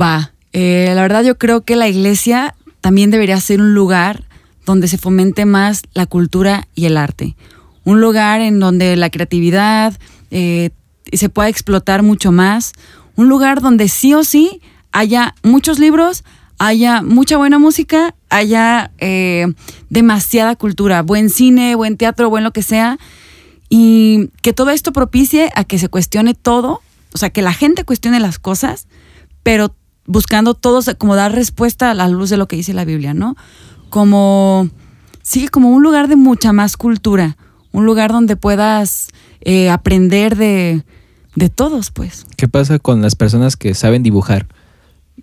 [0.00, 0.32] Va.
[0.54, 4.24] Eh, la verdad yo creo que la iglesia también debería ser un lugar
[4.64, 7.36] donde se fomente más la cultura y el arte.
[7.84, 9.98] Un lugar en donde la creatividad
[10.30, 10.70] eh,
[11.12, 12.72] se pueda explotar mucho más.
[13.16, 14.60] Un lugar donde sí o sí
[14.92, 16.24] haya muchos libros,
[16.58, 19.46] haya mucha buena música, haya eh,
[19.88, 22.98] demasiada cultura, buen cine, buen teatro, buen lo que sea.
[23.70, 26.82] Y que todo esto propicie a que se cuestione todo,
[27.14, 28.86] o sea, que la gente cuestione las cosas,
[29.42, 29.74] pero
[30.08, 33.36] buscando todos como dar respuesta a la luz de lo que dice la Biblia, ¿no?
[33.90, 34.68] Como,
[35.22, 37.36] sí, como un lugar de mucha más cultura,
[37.70, 39.08] un lugar donde puedas
[39.42, 40.82] eh, aprender de,
[41.36, 42.26] de todos, pues.
[42.36, 44.48] ¿Qué pasa con las personas que saben dibujar?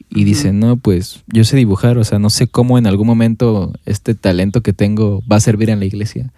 [0.09, 3.73] Y dicen, no, pues yo sé dibujar, o sea, no sé cómo en algún momento
[3.85, 6.31] este talento que tengo va a servir en la iglesia.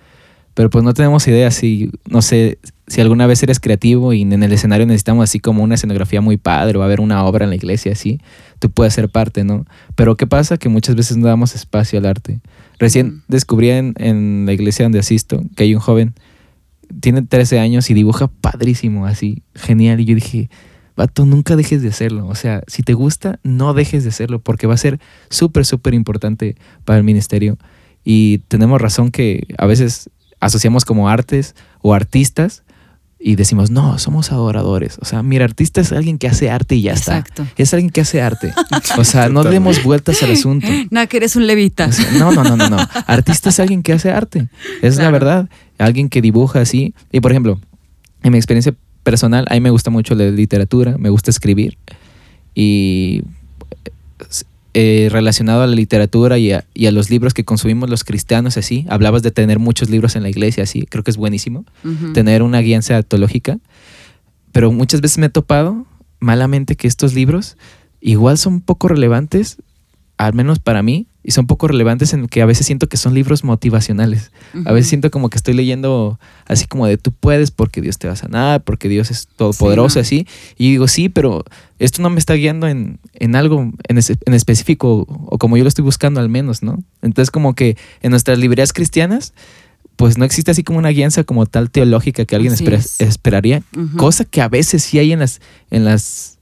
[0.57, 4.41] Pero pues no tenemos idea si, no sé, si alguna vez eres creativo y en
[4.41, 7.43] el escenario necesitamos así como una escenografía muy padre o va a haber una obra
[7.43, 8.19] en la iglesia así,
[8.57, 9.65] tú puedes ser parte, ¿no?
[9.93, 10.57] Pero ¿qué pasa?
[10.57, 12.39] Que muchas veces no damos espacio al arte.
[12.79, 16.15] Recién descubrí en, en la iglesia donde asisto que hay un joven,
[17.01, 19.99] tiene 13 años y dibuja padrísimo, así, genial.
[19.99, 20.49] Y yo dije,
[20.95, 22.25] vato, nunca dejes de hacerlo.
[22.25, 25.93] O sea, si te gusta, no dejes de hacerlo porque va a ser súper, súper
[25.93, 27.59] importante para el ministerio.
[28.03, 32.63] Y tenemos razón que a veces asociamos como artes o artistas
[33.19, 34.97] y decimos, no, somos adoradores.
[35.01, 37.43] O sea, mira, artista es alguien que hace arte y ya Exacto.
[37.43, 37.61] está.
[37.61, 38.53] Es alguien que hace arte.
[38.97, 40.67] O sea, no demos vueltas al asunto.
[40.91, 41.87] Nada, que eres un levita.
[41.87, 42.77] O sea, no, no, no, no, no.
[43.07, 44.49] Artista es alguien que hace arte.
[44.83, 45.49] Es la verdad.
[45.79, 46.93] Alguien que dibuja así.
[47.11, 47.59] Y por ejemplo,
[48.21, 51.77] en mi experiencia personal, a mí me gusta mucho la literatura, me gusta escribir.
[52.53, 53.23] Y
[54.79, 58.57] eh, relacionado a la literatura y a, y a los libros que consumimos los cristianos,
[58.57, 61.65] así, hablabas de tener muchos libros en la iglesia, así, creo que es buenísimo.
[61.83, 62.13] Ujú.
[62.13, 63.57] Tener una guía teológica.
[64.51, 65.87] Pero muchas veces me he topado
[66.19, 67.57] malamente que estos libros
[68.01, 69.57] igual son poco relevantes,
[70.15, 73.13] al menos para mí, y son poco relevantes en que a veces siento que son
[73.13, 74.31] libros motivacionales.
[74.65, 78.07] A veces siento como que estoy leyendo así como de tú puedes porque Dios te
[78.07, 80.01] va a sanar, porque Dios es todopoderoso, ¿no?
[80.03, 80.25] así.
[80.57, 81.43] Y digo, sí, pero
[81.79, 85.63] esto no me está guiando en, en algo en, es- en específico o como yo
[85.63, 86.81] lo estoy buscando al menos, ¿no?
[87.01, 89.33] Entonces como que en nuestras librerías cristianas,
[89.97, 92.59] pues no existe así como una guianza como tal teológica que alguien es.
[93.01, 93.63] esperaría.
[93.97, 96.36] Cosa que a veces sí hay en las, en las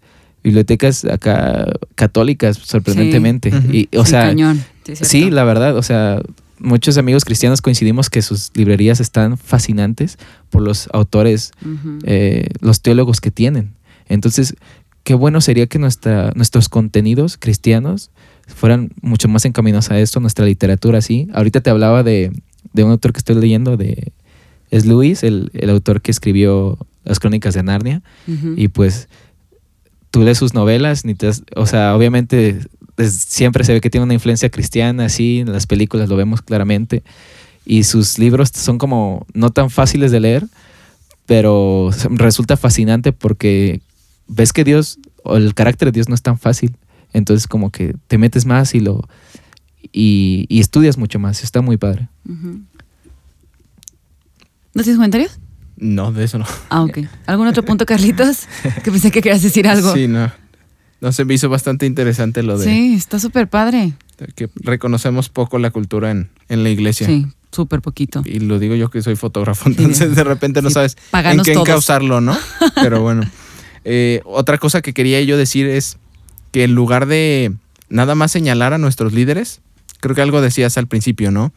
[0.46, 3.50] bibliotecas acá católicas, sorprendentemente.
[3.50, 3.72] Ujú.
[3.74, 4.64] Y, o Sí, sea, cañón.
[4.86, 6.22] Sí, Sí, la verdad, o sea,
[6.60, 10.18] muchos amigos cristianos coincidimos que sus librerías están fascinantes
[10.52, 11.52] por los autores,
[12.06, 13.74] eh, los teólogos que tienen.
[14.08, 14.56] Entonces,
[15.04, 18.12] qué bueno sería que nuestra, nuestros contenidos cristianos
[18.48, 21.28] fueran mucho más encaminados a esto, nuestra literatura, sí.
[21.34, 22.32] Ahorita te hablaba de,
[22.74, 24.12] de un autor que estoy leyendo, de
[24.70, 28.02] es Luis, el, el autor que escribió las crónicas de Narnia.
[28.56, 29.08] Y pues
[30.16, 32.62] tú lees sus novelas, ni te das- o sea, obviamente
[33.10, 37.04] siempre se ve que tiene una influencia cristiana, así, en las películas lo vemos claramente.
[37.66, 40.48] Y sus libros son como no tan fáciles de leer,
[41.26, 43.82] pero resulta fascinante porque
[44.30, 46.78] ves que Dios, o el carácter de Dios no es tan fácil.
[47.12, 49.10] Entonces como que te metes más y lo...
[49.92, 52.08] Y, y estudias mucho más, está muy padre.
[54.74, 55.38] ¿No tienes comentarios?
[55.78, 56.46] No, de eso no.
[56.70, 57.00] Ah, ok.
[57.26, 58.48] ¿Algún otro punto, Carlitos?
[58.84, 59.94] Que pensé que querías decir algo.
[59.94, 60.32] Sí, no.
[61.02, 63.94] No se me hizo bastante interesante lo de Sí, está súper padre.
[64.36, 67.06] que reconocemos poco la cultura en, en la iglesia.
[67.08, 68.22] Sí, súper poquito.
[68.26, 71.54] Y lo digo yo que soy fotógrafo, entonces de repente no Sí, sabes en qué
[71.54, 71.68] todos.
[71.68, 72.38] encauzarlo, ¿no?
[72.76, 73.24] Pero bueno.
[73.88, 76.00] Eh, otra cosa que quería yo decir es
[76.52, 77.54] que en lugar de
[77.88, 79.62] nada más señalar a nuestros líderes,
[80.00, 81.54] creo que algo decías al principio, ¿no?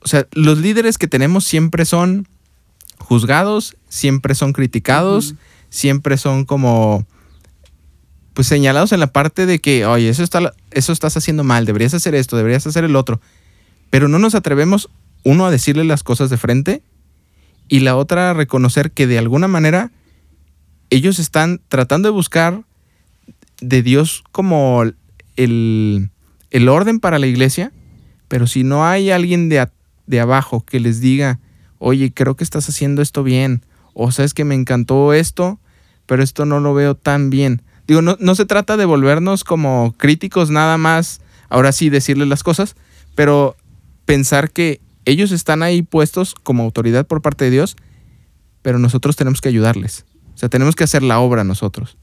[0.00, 2.28] O sea, los líderes que tenemos siempre son
[2.98, 5.34] juzgados, siempre son criticados,
[5.70, 7.06] siempre son como
[8.34, 11.94] pues señalados en la parte de que, oye, eso, está, eso estás haciendo mal, deberías
[11.94, 13.20] hacer esto, deberías hacer el otro.
[13.88, 14.90] Pero no nos atrevemos,
[15.24, 16.82] uno, a decirle las cosas de frente
[17.68, 19.90] y la otra a reconocer que de alguna manera
[20.90, 22.62] ellos están tratando de buscar
[23.62, 24.84] de Dios como
[25.36, 26.10] el,
[26.50, 27.72] el orden para la iglesia,
[28.28, 29.72] pero si no hay alguien de, a-
[30.06, 31.40] de abajo que les diga,
[31.78, 33.62] oye, creo que estás haciendo esto bien,
[33.94, 35.58] o sabes que me encantó esto,
[36.06, 37.62] pero esto no lo veo tan bien.
[37.86, 42.42] Digo, no, no se trata de volvernos como críticos nada más, ahora sí decirles las
[42.42, 42.76] cosas,
[43.14, 43.56] pero
[44.04, 47.76] pensar que ellos están ahí puestos como autoridad por parte de Dios,
[48.62, 50.04] pero nosotros tenemos que ayudarles.
[50.34, 51.96] O sea, tenemos que hacer la obra nosotros.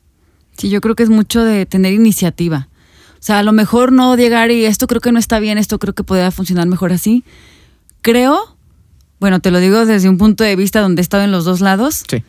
[0.57, 2.69] Sí, yo creo que es mucho de tener iniciativa.
[3.13, 5.79] O sea, a lo mejor no llegar y esto creo que no está bien, esto
[5.79, 7.23] creo que podría funcionar mejor así.
[8.01, 8.52] Creo,
[9.23, 11.61] bueno, te lo digo desde un punto de vista donde he estado en los dos
[11.61, 12.21] lados, Sí.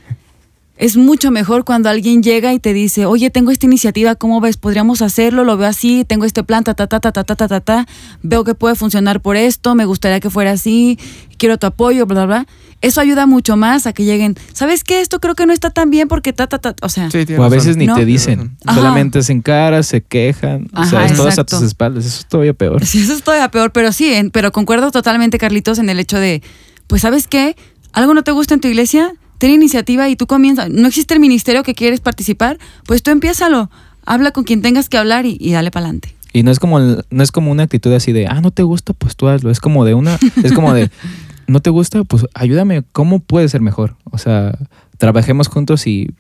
[0.77, 4.57] es mucho mejor cuando alguien llega y te dice, oye, tengo esta iniciativa, ¿cómo ves?
[4.59, 7.49] Podríamos hacerlo, lo veo así, tengo este plan, ta, ta, ta, ta, ta, ta, ta,
[7.49, 7.87] ta, ta,
[8.23, 10.97] veo que puede funcionar por esto, me gustaría que fuera así,
[11.37, 12.47] quiero tu apoyo, bla, bla, bla.
[12.81, 15.01] Eso ayuda mucho más a que lleguen, ¿sabes qué?
[15.01, 17.23] Esto creo que no está tan bien porque ta, ta, ta, o sea, Sí, O
[17.23, 17.51] a razón.
[17.51, 17.97] veces ni No.
[17.97, 18.77] te dicen, Ajá.
[18.79, 22.27] solamente se encaran, se quejan, o sea, Ajá, es todo a tus espaldas, eso es
[22.27, 22.85] todavía peor.
[22.87, 26.19] Sí, eso es todavía peor, pero sí, en- pero concuerdo totalmente, Carlitos, en el hecho
[26.21, 26.43] de,
[26.87, 27.57] pues, ¿sabes qué?
[27.93, 29.13] ¿Algo no te gusta en tu iglesia?
[29.39, 30.71] Ten iniciativa y tú comienzas.
[30.71, 32.59] ¿No existe el ministerio que quieres participar?
[32.87, 33.71] Pues tú empiézalo.
[34.07, 36.15] Habla con quien tengas que hablar y, y dale para adelante.
[36.35, 38.93] Y no es como no es como una actitud así de, ah, no te gusta,
[38.93, 39.51] pues tú hazlo.
[39.51, 40.91] Es como de una, es como de,
[41.47, 43.97] no te gusta, pues ayúdame, ¿cómo puede ser mejor?
[44.11, 44.59] O sea,
[44.99, 46.11] trabajemos juntos y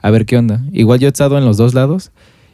[0.00, 0.62] a ver qué onda.
[0.72, 2.12] Igual yo he estado en los dos lados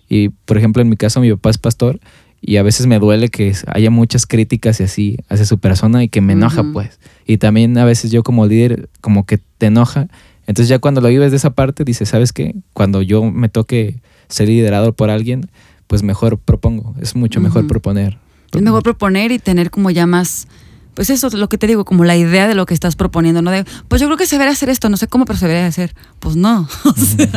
[0.09, 2.00] y, por ejemplo, en mi caso mi papá es pastor
[2.46, 6.09] y a veces me duele que haya muchas críticas y así hacia su persona y
[6.09, 7.00] que me enoja, pues.
[7.26, 10.09] Y también a veces yo como líder como que te enoja.
[10.46, 12.54] Entonces ya cuando lo vives de esa parte, dices, ¿sabes qué?
[12.74, 15.48] Cuando yo me toque ser liderado por alguien,
[15.87, 16.94] pues mejor propongo.
[17.00, 18.18] Es mucho mejor proponer.
[18.52, 20.46] Es mejor proponer y tener como ya más,
[20.94, 23.42] pues eso es lo que te digo, como la idea de lo que estás proponiendo,
[23.42, 23.50] ¿no?
[23.50, 25.66] De, pues yo creo que se debería hacer esto, no sé cómo, pero se debería
[25.66, 25.94] hacer.
[26.20, 27.28] Pues no, o sea,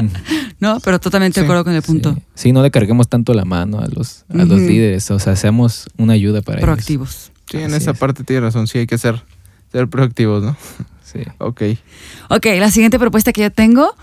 [0.60, 2.14] no, pero totalmente de Sí, acuerdo con el punto.
[2.14, 2.22] Sí.
[2.36, 5.10] Sí, no le carguemos tanto la mano a los, a los líderes.
[5.12, 6.66] O sea, seamos una ayuda para ellos.
[6.66, 7.32] Proactivos.
[7.50, 7.98] Sí, en Así esa es.
[7.98, 8.68] parte tienes razón.
[8.68, 9.24] Sí, hay que ser,
[9.72, 10.56] ser proactivos, ¿no?
[11.04, 11.20] Sí.
[11.40, 11.62] Ok.
[12.30, 13.96] Ok, la siguiente propuesta que yo tengo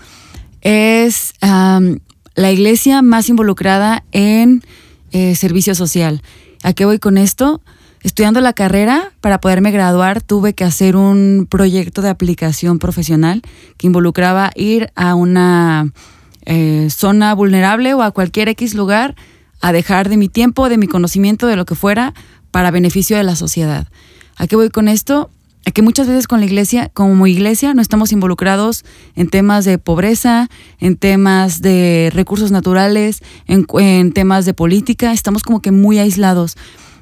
[0.61, 4.63] es la iglesia más involucrada en
[5.11, 6.21] eh, servicio social.
[6.63, 7.61] ¿A qué voy con esto?
[8.05, 13.41] Estudiando la carrera, para poderme graduar, tuve que hacer un proyecto de aplicación profesional
[13.77, 15.91] que involucraba ir a una
[16.45, 19.15] eh, zona vulnerable o a cualquier X lugar
[19.59, 22.13] a dejar de mi tiempo, de mi conocimiento, de lo que fuera,
[22.51, 23.87] para beneficio de la sociedad.
[24.35, 25.31] ¿A qué voy con esto?
[25.65, 29.79] A que muchas veces con la iglesia, como iglesia, no estamos involucrados en temas de
[29.79, 30.47] pobreza,
[30.79, 36.55] en temas de recursos naturales, en, en temas de política, estamos como que muy aislados.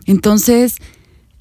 [0.06, 0.78] Entonces,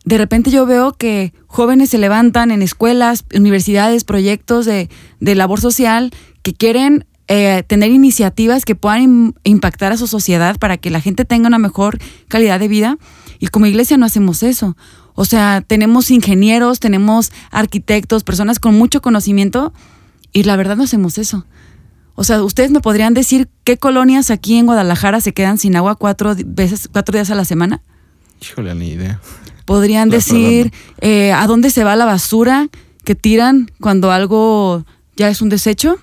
[0.04, 4.88] de repente yo veo que jóvenes se levantan en escuelas, universidades, proyectos de,
[5.20, 10.58] de labor social que quieren eh, tener iniciativas que puedan im- impactar a su sociedad
[10.58, 11.98] para que la gente tenga una mejor
[12.28, 12.98] calidad de vida.
[13.38, 14.76] Y como iglesia no hacemos eso.
[15.14, 19.72] O sea, tenemos ingenieros, tenemos arquitectos, personas con mucho conocimiento
[20.32, 21.46] y la verdad no hacemos eso.
[22.14, 25.94] O sea, ustedes me podrían decir qué colonias aquí en Guadalajara se quedan sin agua
[25.94, 27.82] cuatro veces, cuatro días a la semana.
[28.42, 29.20] Híjole, ni idea.
[29.64, 32.68] Podrían La decir eh, a dónde se va la basura
[33.04, 34.84] que tiran cuando algo
[35.16, 35.96] ya es un desecho.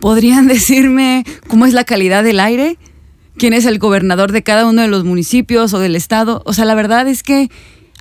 [0.00, 2.78] Podrían decirme cómo es la calidad del aire,
[3.36, 6.42] quién es el gobernador de cada uno de los municipios o del estado.
[6.44, 7.50] O sea, la verdad es que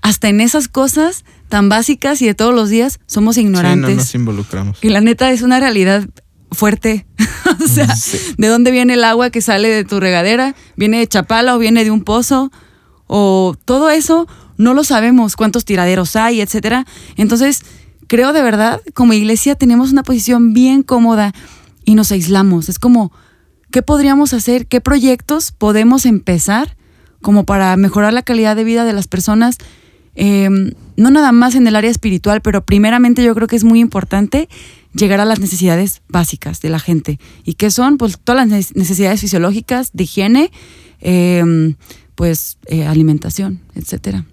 [0.02, 3.96] hasta en esas cosas tan básicas y de todos los días somos Sí, no ignorantes.
[3.98, 4.78] nos involucramos.
[4.82, 6.08] Y la neta es una realidad
[6.52, 7.06] fuerte.
[7.64, 7.94] o sea,
[8.38, 10.56] ¿de dónde viene el agua que sale de tu regadera?
[10.76, 12.52] ¿Viene de Chapala o viene de un pozo?
[13.08, 16.86] O todo eso no lo sabemos, cuántos tiraderos hay, etcétera.
[17.16, 17.64] Entonces,
[18.08, 21.34] creo de verdad, como iglesia tenemos una posición bien cómoda
[21.86, 22.70] y nos aislamos.
[22.70, 23.12] Es como,
[23.72, 24.68] ¿qué podríamos hacer?
[24.68, 26.76] ¿Qué proyectos podemos empezar
[27.22, 29.58] como para mejorar la calidad de vida de las personas?
[30.16, 30.50] Eh,
[30.98, 34.50] no nada más en el área espiritual, pero primeramente yo creo que es muy importante
[34.94, 37.20] llegar a las necesidades básicas de la gente.
[37.46, 37.98] ¿Y qué son?
[37.98, 40.52] Pues todas las neces- necesidades fisiológicas, de higiene,
[41.02, 41.76] eh,
[42.16, 44.26] pues eh, alimentación, etcétera.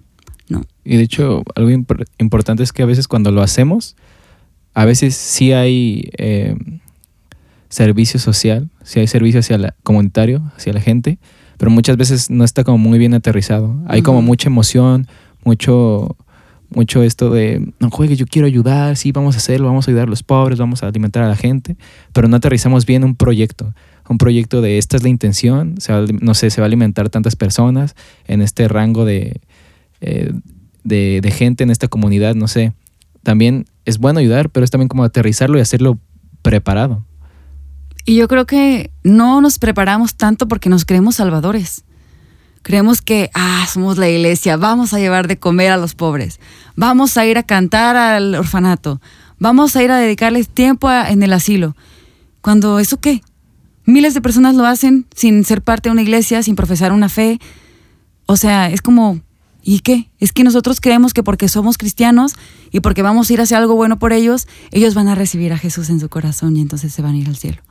[0.49, 0.63] ¿No?
[0.85, 3.97] Y de hecho, algo impor- importante es que a veces cuando lo hacemos,
[4.75, 6.55] a veces sí hay eh,
[7.69, 11.19] servicio social, sí hay servicio hacia la, comunitario, hacia la gente,
[11.59, 13.75] pero muchas veces no está como muy bien aterrizado.
[13.89, 15.09] Hay como mucha emoción,
[15.45, 16.17] mucho,
[16.71, 20.09] mucho esto de, no juegue, yo quiero ayudar, sí, vamos a hacerlo, vamos a ayudar
[20.09, 21.77] a los pobres, vamos a alimentar a la gente,
[22.13, 23.75] pero no aterrizamos bien un proyecto.
[24.09, 25.75] Un proyecto de esta es la intención,
[26.21, 29.41] no sé, se va a alimentar tantas personas en este rango eh,
[30.01, 32.73] de, de gente en esta comunidad, no sé.
[33.25, 35.99] También es bueno ayudar, pero es también como aterrizarlo y hacerlo
[36.43, 37.05] preparado.
[38.05, 41.85] Y yo creo que no nos preparamos tanto porque nos creemos salvadores.
[42.67, 46.41] Creemos que, ah, somos la iglesia, vamos a llevar de comer a los pobres,
[46.75, 49.01] vamos a ir a cantar al orfanato,
[49.39, 51.77] vamos a ir a dedicarles tiempo a- en el asilo.
[52.41, 53.23] Cuando, ¿eso qué?
[53.85, 57.39] Miles de personas lo hacen sin ser parte de una iglesia, sin profesar una fe.
[58.27, 59.21] O sea, es como,
[59.63, 60.11] ¿y qué?
[60.19, 62.33] Es que nosotros creemos que porque somos cristianos
[62.73, 65.53] y porque vamos a ir a hacer algo bueno por ellos, ellos van a recibir
[65.53, 67.63] a Jesús en su corazón y entonces se van a ir al cielo.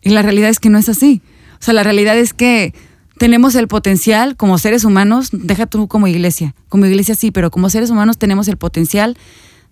[0.00, 1.20] Y la realidad es que no es así.
[1.60, 2.72] O sea, la realidad es que
[3.18, 7.70] tenemos el potencial como seres humanos, deja tú como iglesia, como iglesia sí, pero como
[7.70, 9.16] seres humanos tenemos el potencial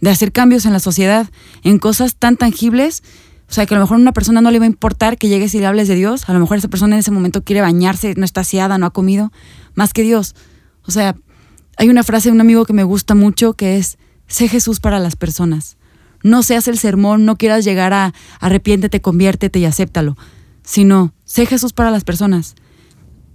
[0.01, 1.29] de hacer cambios en la sociedad,
[1.63, 3.03] en cosas tan tangibles.
[3.49, 5.29] O sea, que a lo mejor a una persona no le va a importar que
[5.29, 6.29] llegues y le hables de Dios.
[6.29, 8.91] A lo mejor esa persona en ese momento quiere bañarse, no está aseada, no ha
[8.91, 9.33] comido,
[9.75, 10.35] más que Dios.
[10.87, 11.15] O sea,
[11.77, 14.99] hay una frase de un amigo que me gusta mucho que es, sé Jesús para
[14.99, 15.77] las personas.
[16.23, 20.17] No seas el sermón, no quieras llegar a arrepiéntete, conviértete y acéptalo,
[20.63, 22.55] sino sé Jesús para las personas.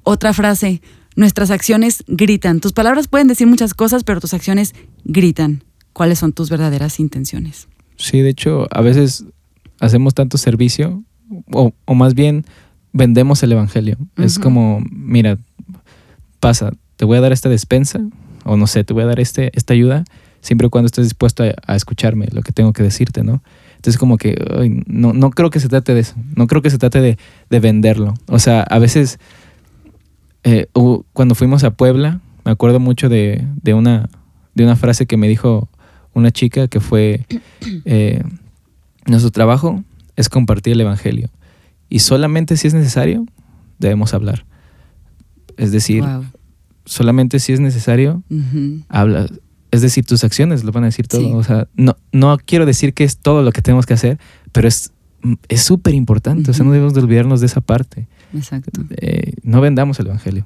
[0.09, 0.81] Otra frase,
[1.15, 2.61] nuestras acciones gritan.
[2.61, 5.63] Tus palabras pueden decir muchas cosas, pero tus acciones gritan.
[5.93, 7.67] ¿Cuáles son tus verdaderas intenciones?
[7.95, 9.25] Sí, de hecho, a veces
[9.79, 11.03] hacemos tanto servicio,
[11.53, 12.43] o, o más bien
[12.91, 13.99] vendemos el Evangelio.
[14.17, 15.37] Es como, mira,
[16.39, 17.99] pasa, te voy a dar esta despensa,
[18.45, 20.05] o no sé, te voy a dar este, esta ayuda,
[20.41, 23.43] siempre y cuando estés dispuesto a, a escucharme lo que tengo que decirte, ¿no?
[23.75, 26.71] Entonces como que ay, no, no creo que se trate de eso, no creo que
[26.71, 27.19] se trate de,
[27.49, 28.15] de venderlo.
[28.27, 29.19] O sea, a veces
[30.43, 30.67] eh,
[31.13, 34.09] cuando fuimos a Puebla, me acuerdo mucho de, de una,
[34.55, 35.69] de una frase que me dijo
[36.13, 37.25] una chica que fue,
[37.85, 38.23] eh,
[39.05, 39.83] nuestro trabajo
[40.15, 41.29] es compartir el Evangelio
[41.89, 43.25] y solamente si es necesario
[43.79, 44.45] debemos hablar.
[45.57, 46.25] Es decir, Wow.
[46.85, 48.81] solamente si es necesario Ujú.
[48.89, 49.27] habla.
[49.71, 51.21] Es decir, tus acciones lo van a decir todo.
[51.21, 51.31] Sí.
[51.33, 54.19] O sea, no, no quiero decir que es todo lo que tenemos que hacer,
[54.51, 54.91] pero es
[55.49, 56.49] es súper importante.
[56.49, 58.07] O sea, no debemos de olvidarnos de esa parte.
[58.33, 58.81] Exacto.
[58.97, 60.45] Eh, no vendamos el Evangelio.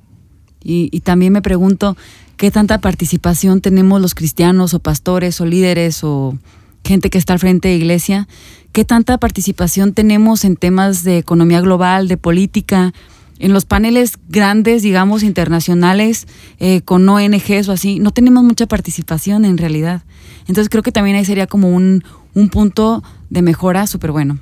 [0.64, 1.98] Y, y también me pregunto
[2.38, 6.38] qué tanta participación tenemos los cristianos o pastores o líderes o
[6.84, 8.28] gente que está al frente de iglesia,
[8.72, 12.94] qué tanta participación tenemos en temas de economía global, de política,
[13.40, 16.28] en los paneles grandes, digamos, internacionales,
[16.60, 20.04] eh, con ONGs o así, no tenemos mucha participación en realidad.
[20.48, 24.40] Entonces creo que también ahí sería como un, un punto de mejora súper bueno.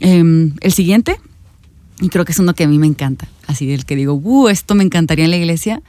[0.00, 1.16] Em, el siguiente,
[2.02, 4.48] y creo que es uno que a mí me encanta, así del que digo, uh,
[4.48, 5.80] esto me encantaría en la iglesia.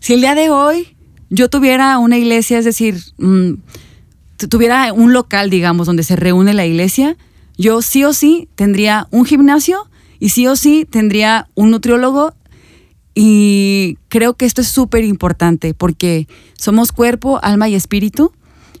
[0.00, 0.96] Si el día de hoy
[1.30, 3.52] yo tuviera una iglesia, es decir, mm,
[4.36, 7.16] tu- tuviera un local, digamos, donde se reúne la iglesia,
[7.56, 9.88] yo sí o sí tendría un gimnasio
[10.18, 12.34] y sí o sí tendría un nutriólogo
[13.14, 16.26] y creo que esto es súper importante porque
[16.58, 18.32] somos cuerpo, alma y espíritu,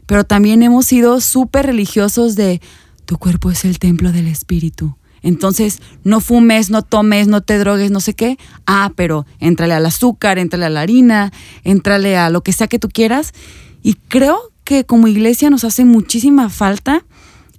[0.06, 2.60] pero también hemos sido súper religiosos de
[3.04, 4.96] tu cuerpo es el templo del espíritu.
[5.22, 8.38] Entonces, no fumes, no tomes, no te drogues, no sé qué.
[8.66, 11.32] Ah, pero entrale al azúcar, entrale a la harina,
[11.64, 13.32] entrale a lo que sea que tú quieras.
[13.82, 17.04] Y creo que como iglesia nos hace muchísima falta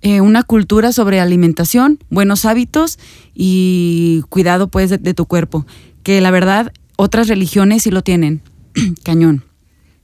[0.02, 2.97] eh, una cultura sobre alimentación, buenos hábitos
[3.36, 5.65] y cuidado pues de, de tu cuerpo.
[6.04, 8.41] Que la verdad, otras religiones sí lo tienen.
[9.04, 9.43] Cañón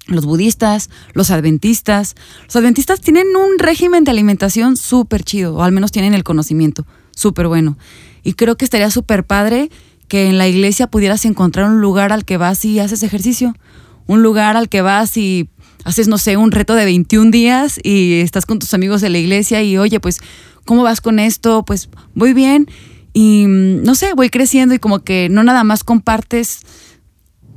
[0.07, 2.15] los budistas, los adventistas.
[2.45, 6.85] Los adventistas tienen un régimen de alimentación súper chido, o al menos tienen el conocimiento,
[7.17, 7.77] súper bueno.
[8.23, 9.69] Y creo que estaría súper padre
[10.07, 13.55] que en la iglesia pudieras encontrar un lugar al que vas y haces ejercicio,
[14.05, 15.49] un lugar al que vas y
[15.83, 19.17] haces, no sé, un reto de 21 días y estás con tus amigos de la
[19.17, 20.19] iglesia y, oye, pues,
[20.65, 21.63] ¿cómo vas con esto?
[21.65, 22.67] Pues, voy bien.
[23.13, 26.61] Y mm, no sé, voy creciendo y como que no nada más compartes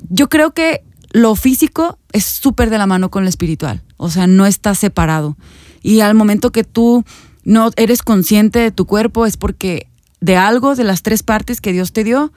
[0.09, 4.27] yo creo que lo físico es súper de la mano con lo espiritual, o sea,
[4.27, 5.37] no está separado.
[5.83, 7.05] Y al momento que tú
[7.45, 9.89] no eres consciente de tu cuerpo es porque
[10.21, 12.33] de algo de las tres partes que Dios te dio,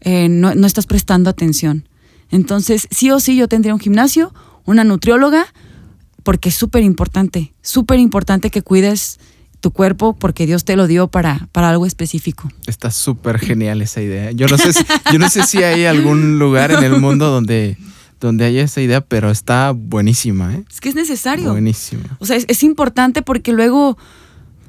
[0.00, 1.88] eh, no, no estás prestando atención.
[2.30, 4.32] Entonces, sí o sí, yo tendría un gimnasio,
[4.64, 5.46] una nutrióloga,
[6.22, 9.18] porque es súper importante, súper importante que cuides
[9.60, 12.50] tu cuerpo porque Dios te lo dio para, para algo específico.
[12.66, 14.30] Está súper genial esa idea.
[14.32, 17.76] Yo no sé si, yo no sé si hay algún lugar en el mundo donde,
[18.20, 20.64] donde haya esa idea, pero está buenísima, ¿eh?
[20.70, 21.50] Es que es necesario.
[21.50, 22.16] Buenísima.
[22.20, 23.98] O sea, es, es importante porque luego,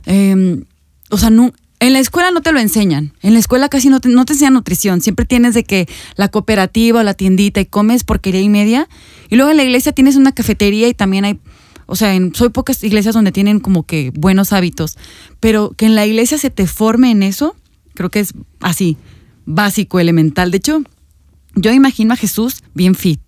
[0.10, 0.64] eh,
[1.12, 3.14] o sea, no, en la escuela no te lo enseñan.
[3.22, 5.02] En la escuela casi no te, no te enseñan nutrición.
[5.02, 8.90] Siempre tienes de que la cooperativa o la tiendita y comes porquería y media.
[9.30, 11.40] Y luego en la iglesia tienes una cafetería y también hay,
[11.86, 14.98] o sea, en, soy pocas iglesias donde tienen como que buenos hábitos.
[15.40, 17.56] Pero que en la iglesia se te forme en eso,
[17.94, 18.98] creo que es así,
[19.46, 20.50] básico, elemental.
[20.50, 20.82] De hecho,
[21.56, 23.22] yo imagino a Jesús bien fit.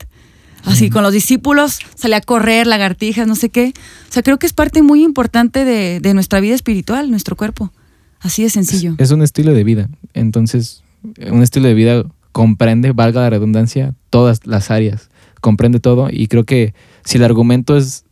[0.65, 3.73] Así, con los discípulos, salía a correr, lagartijas, no sé qué.
[4.09, 7.71] O sea, creo que es parte muy importante de, de nuestra vida espiritual, nuestro cuerpo.
[8.19, 8.95] Así de sencillo.
[8.97, 9.89] Es un estilo de vida.
[10.13, 10.83] Entonces,
[11.31, 15.09] un estilo de vida comprende, valga la redundancia, todas las áreas.
[15.41, 16.09] Comprende todo.
[16.11, 18.05] Y creo que si el argumento es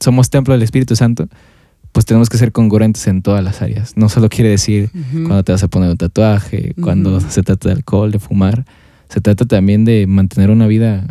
[0.00, 1.28] somos templo del Espíritu Santo,
[1.92, 3.96] pues tenemos que ser congruentes en todas las áreas.
[3.96, 7.76] No solo quiere decir cuando te vas a poner un tatuaje, cuando se trata de
[7.76, 8.66] alcohol, de fumar.
[9.08, 11.06] Se trata también de mantener una vida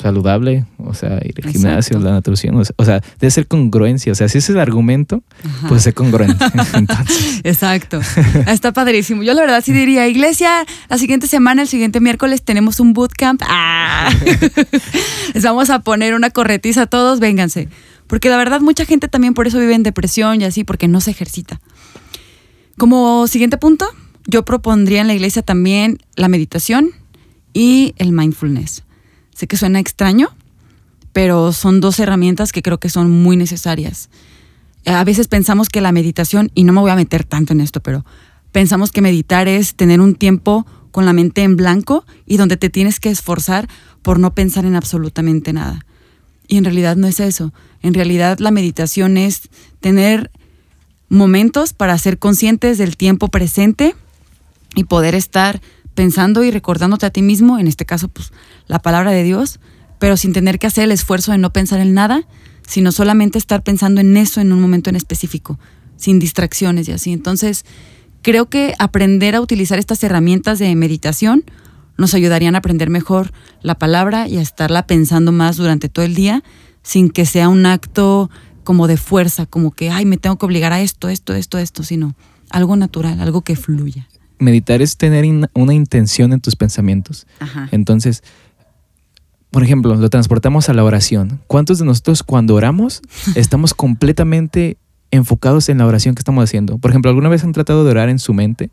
[0.00, 1.98] saludable, o sea, ir al gimnasio, Exacto.
[2.00, 4.12] la nutrición, o sea, debe ser congruencia.
[4.12, 5.68] O sea, si ese es el argumento, Ajá.
[5.68, 6.44] pues sé congruente.
[6.74, 8.00] Entonces, Exacto.
[8.46, 9.22] Está padrísimo.
[9.22, 13.42] Yo la verdad sí diría, iglesia, la siguiente semana, el siguiente miércoles tenemos un bootcamp.
[13.46, 14.10] ¡Ah!
[15.34, 17.68] Les vamos a poner una corretiza a todos, vénganse.
[18.06, 21.00] Porque la verdad mucha gente también por eso vive en depresión y así, porque no
[21.00, 21.60] se ejercita.
[22.78, 23.86] Como siguiente punto,
[24.26, 26.90] yo propondría en la iglesia también la meditación
[27.52, 28.84] y el mindfulness.
[29.38, 30.30] Sé que suena extraño,
[31.12, 34.10] pero son dos herramientas que creo que son muy necesarias.
[34.84, 37.80] A veces pensamos que la meditación, y no me voy a meter tanto en esto,
[37.80, 38.04] pero
[38.50, 42.68] pensamos que meditar es tener un tiempo con la mente en blanco y donde te
[42.68, 43.68] tienes que esforzar
[44.02, 45.86] por no pensar en absolutamente nada.
[46.48, 47.52] Y en realidad no es eso.
[47.80, 50.32] En realidad la meditación es tener
[51.08, 53.94] momentos para ser conscientes del tiempo presente
[54.74, 55.60] y poder estar
[55.98, 58.30] pensando y recordándote a ti mismo, en este caso pues
[58.68, 59.58] la palabra de Dios,
[59.98, 62.22] pero sin tener que hacer el esfuerzo de no pensar en nada,
[62.64, 65.58] sino solamente estar pensando en eso en un momento en específico,
[65.96, 67.12] sin distracciones y así.
[67.12, 67.64] Entonces,
[68.22, 71.42] creo que aprender a utilizar estas herramientas de meditación
[71.96, 76.14] nos ayudarían a aprender mejor la palabra y a estarla pensando más durante todo el
[76.14, 76.44] día,
[76.84, 78.30] sin que sea un acto
[78.62, 81.82] como de fuerza, como que, ay, me tengo que obligar a esto, esto, esto, esto,
[81.82, 82.14] sino
[82.50, 84.06] algo natural, algo que fluya.
[84.38, 85.24] Meditar es tener
[85.54, 87.26] una intención en tus pensamientos.
[87.70, 88.22] Entonces,
[89.50, 91.40] por ejemplo, lo transportamos a la oración.
[91.46, 93.00] ¿Cuántos de nosotros cuando oramos
[93.34, 94.76] estamos completamente
[95.10, 96.78] enfocados en la oración que estamos haciendo?
[96.78, 98.70] Por ejemplo, ¿alguna vez han tratado de orar en su mente?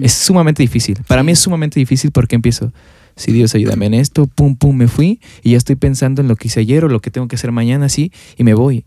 [0.00, 0.98] Es sumamente difícil.
[1.06, 2.72] Para mí es sumamente difícil porque empiezo,
[3.14, 6.36] si Dios ayúdame en esto, pum, pum, me fui y ya estoy pensando en lo
[6.36, 8.86] que hice ayer o lo que tengo que hacer mañana, así, y me voy.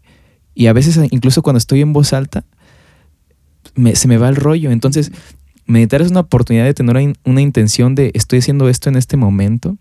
[0.56, 2.44] Y a veces, incluso cuando estoy en voz alta,
[3.94, 4.72] se me va el rollo.
[4.72, 5.12] Entonces,
[5.70, 9.78] meditar es una oportunidad de tener una, intención de estoy haciendo esto en este momento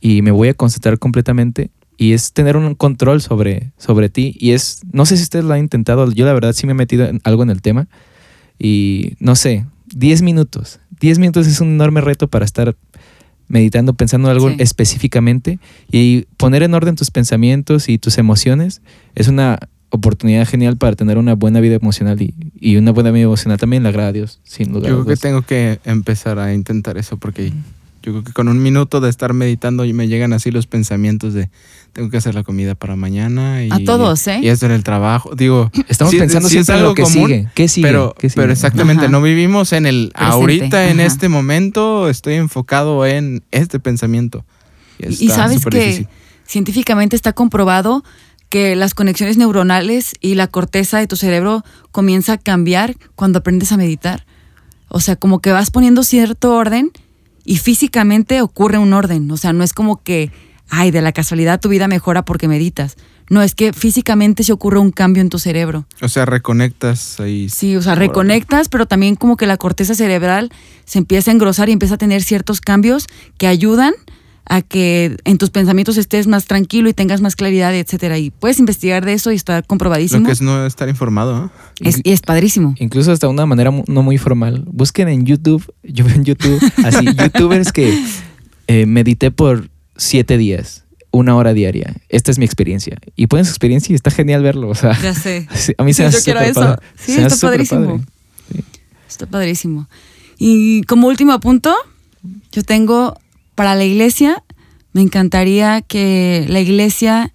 [0.00, 1.70] y me voy a concentrar completamente.
[1.96, 4.34] Y es tener un control sobre, sobre ti.
[4.40, 6.74] Y es, no sé si usted lo ha intentado, yo la verdad sí me he
[6.74, 7.88] metido en algo en el tema.
[8.58, 10.80] Y no sé, 10 minutos.
[11.00, 12.74] 10 minutos es un enorme reto para estar
[13.48, 15.58] meditando, pensando en algo específicamente
[15.90, 18.80] y poner en orden tus pensamientos y tus emociones
[19.14, 19.58] es una
[19.90, 23.88] oportunidad genial para tener una buena vida emocional y, una buena vida emocional también le
[23.88, 27.52] agrada a Dios, sin lugar Yo creo que tengo que empezar a intentar eso porque
[28.02, 31.34] yo creo que con un minuto de estar meditando y me llegan así los pensamientos
[31.34, 31.50] de
[31.92, 34.40] tengo que hacer la comida para mañana y, a todos, ¿eh?
[34.42, 35.34] y hacer el trabajo.
[35.34, 37.48] Digo, estamos pensando siempre en lo que sigue.
[37.54, 37.86] ¿Qué sigue?
[37.86, 43.80] Pero, pero exactamente, no vivimos en el ahorita, en este momento, estoy enfocado en este
[43.80, 44.44] pensamiento.
[44.98, 46.06] Y, sabes que
[46.46, 48.04] científicamente está comprobado
[48.50, 53.72] que las conexiones neuronales y la corteza de tu cerebro comienza a cambiar cuando aprendes
[53.72, 54.26] a meditar.
[54.88, 56.90] O sea, como que vas poniendo cierto orden
[57.44, 59.30] y físicamente ocurre un orden.
[59.30, 60.32] O sea, no es como que,
[60.68, 62.96] ay, de la casualidad tu vida mejora porque meditas.
[63.30, 65.86] No, es que físicamente se ocurre un cambio en tu cerebro.
[66.02, 67.48] O sea, reconectas ahí.
[67.48, 70.50] Sí, o sea, reconectas, pero también como que la corteza cerebral
[70.84, 73.06] se empieza a engrosar y empieza a tener ciertos cambios
[73.38, 73.94] que ayudan
[74.50, 78.18] a que en tus pensamientos estés más tranquilo y tengas más claridad, etcétera.
[78.18, 80.22] Y puedes investigar de eso y está comprobadísimo.
[80.22, 81.52] Lo que es no estar informado.
[81.78, 82.74] Es, y es padrísimo.
[82.80, 84.64] Incluso hasta una manera no muy formal.
[84.66, 87.96] Busquen en YouTube, yo veo en YouTube, así, youtubers que
[88.66, 90.82] eh, medité por siete días,
[91.12, 91.94] una hora diaria.
[92.08, 92.98] Esta es mi experiencia.
[93.14, 94.68] Y ponen su experiencia y está genial verlo.
[94.68, 95.46] O sea, ya sé.
[95.78, 96.76] A mí se me Yo quiero eso.
[96.96, 98.00] Sí, está padrísimo.
[99.08, 99.88] Está padrísimo.
[100.38, 101.72] Y como último punto,
[102.50, 103.16] yo tengo
[103.54, 104.42] para la iglesia,
[104.92, 107.32] me encantaría que la iglesia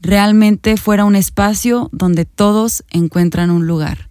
[0.00, 4.08] realmente fuera un espacio donde todos encuentran un lugar,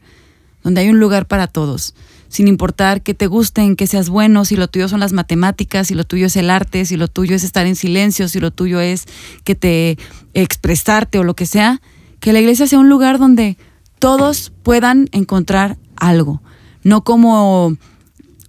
[0.63, 1.95] donde hay un lugar para todos,
[2.27, 5.95] sin importar que te gusten, que seas bueno, si lo tuyo son las matemáticas, si
[5.95, 8.79] lo tuyo es el arte, si lo tuyo es estar en silencio, si lo tuyo
[8.79, 9.05] es
[9.43, 9.97] que te
[10.33, 11.81] expresarte o lo que sea,
[12.19, 13.57] que la iglesia sea un lugar donde
[13.97, 16.41] todos puedan encontrar algo,
[16.83, 17.75] no como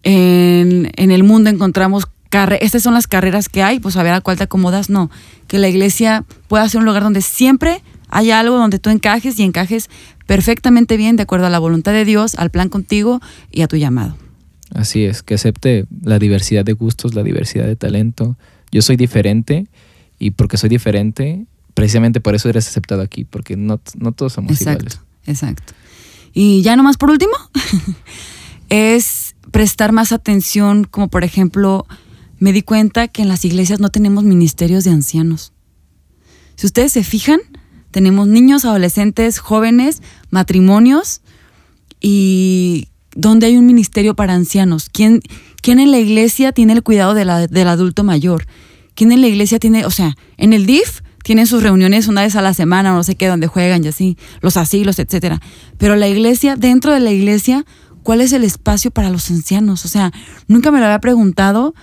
[0.03, 2.07] en, en el mundo encontramos
[2.61, 5.11] estas son las carreras que hay, pues a ver a cuál te acomodas, no.
[5.47, 9.43] Que la iglesia pueda ser un lugar donde siempre haya algo donde tú encajes y
[9.43, 9.89] encajes
[10.27, 13.21] perfectamente bien de acuerdo a la voluntad de Dios, al plan contigo
[13.51, 14.17] y a tu llamado.
[14.75, 18.37] Así es, que acepte la diversidad de gustos, la diversidad de talento.
[18.71, 19.67] Yo soy diferente
[20.19, 24.53] y porque soy diferente, precisamente por eso eres aceptado aquí, porque no, no todos somos
[24.53, 25.01] exacto, iguales.
[25.27, 25.73] Exacto.
[26.33, 27.33] Y ya nomás por último,
[28.69, 31.87] es prestar más atención, como por ejemplo,
[32.41, 35.53] me di cuenta que en las iglesias no tenemos ministerios de ancianos.
[36.57, 37.41] Si ustedes se fijan,
[37.91, 41.21] tenemos niños, adolescentes, jóvenes, matrimonios
[42.01, 44.89] y ¿dónde hay un ministerio para ancianos?
[44.91, 45.21] ¿Quién,
[45.63, 48.47] quién en la iglesia tiene el cuidado del adulto mayor?
[48.95, 52.37] ¿Quién en la iglesia tiene, o sea, en el DIF tienen sus reuniones una vez
[52.37, 55.41] a la semana, no sé qué, donde juegan y así, los asilos, etcétera.
[55.77, 57.67] Pero la iglesia, dentro de la iglesia,
[58.03, 59.85] ¿cuál es el espacio para los ancianos?
[59.85, 60.13] O sea,
[60.49, 61.75] nunca me lo había preguntado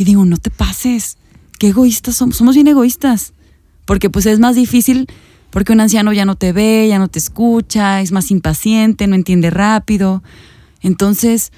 [0.00, 1.18] y digo, no te pases,
[1.58, 3.34] qué egoístas somos, somos bien egoístas,
[3.84, 5.08] porque pues es más difícil
[5.50, 9.14] Porque un anciano ya no te ve, ya no te escucha, es más impaciente, no
[9.14, 10.22] entiende rápido.
[10.80, 11.52] Entonces,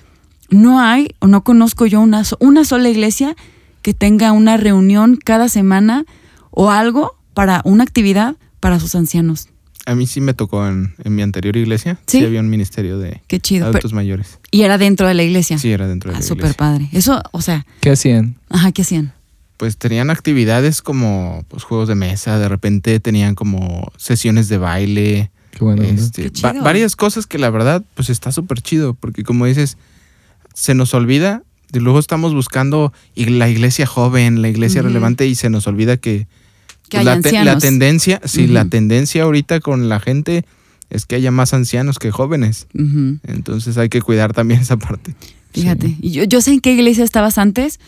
[0.51, 3.36] no hay o no conozco yo una, una sola iglesia
[3.82, 6.05] que tenga una reunión cada semana
[6.51, 9.51] o algo para una actividad para sus ancianos.
[9.87, 11.99] A mí sí me tocó en, en mi anterior iglesia.
[12.07, 12.18] ¿Sí?
[12.20, 13.64] Sí, había un ministerio de Qué chido.
[13.66, 14.39] adultos Pero- mayores.
[14.51, 15.59] y era dentro de la iglesia.
[15.59, 16.57] Sí, era dentro de Ah, la súper iglesia.
[16.57, 16.89] padre.
[16.93, 18.37] Eso, o sea, ¿Qué hacían?
[18.49, 19.12] ajá, ¿qué hacían?
[19.57, 25.30] Pues tenían actividades como pues, juegos de mesa, de repente tenían como sesiones de baile,
[25.51, 25.83] Qué bueno.
[25.83, 25.89] ¿no?
[25.89, 26.64] este, Qué va- chido.
[26.64, 29.78] varias cosas que la verdad pues está súper chido, porque como dices,
[30.55, 35.49] se nos olvida, y luego estamos buscando la iglesia joven, la iglesia relevante y se
[35.51, 36.26] nos olvida que,
[36.93, 37.62] Que pues, hay la, te- la ancianos.
[37.62, 40.45] tendencia, sí, la tendencia ahorita con la gente
[40.90, 42.66] es que haya más ancianos que jóvenes.
[43.26, 45.14] Entonces hay que cuidar también esa parte.
[45.53, 45.97] Fíjate.
[46.01, 47.80] Yo, yo sé en qué iglesia estabas antes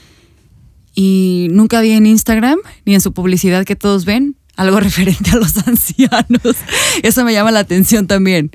[0.95, 5.37] y nunca vi en Instagram ni en su publicidad que todos ven algo referente a
[5.37, 6.57] los ancianos.
[7.03, 8.51] Eso me llama la atención también.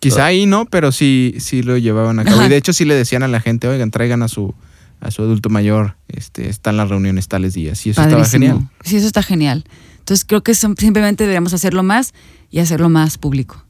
[0.00, 2.36] Quizá ahí no, pero sí, sí lo llevaban a cabo.
[2.36, 2.46] Ajá.
[2.46, 4.54] Y de hecho sí le decían a la gente, oigan, traigan a su,
[5.04, 7.84] a su adulto mayor, este, están las reuniones tales días.
[7.86, 8.46] Y eso estaba Padrísimo.
[8.54, 8.68] genial.
[8.84, 9.64] Sí, eso está genial.
[9.98, 12.12] Entonces creo que son- simplemente deberíamos hacerlo más
[12.50, 13.64] y hacerlo más público.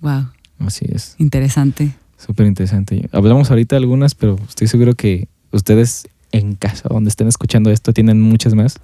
[0.00, 0.28] Wow,
[0.60, 1.14] Así es.
[1.18, 1.94] interesante.
[2.18, 3.08] Súper interesante.
[3.12, 8.20] Hablamos ahorita algunas, pero estoy seguro que ustedes en casa, donde estén escuchando esto, tienen
[8.20, 8.78] muchas más.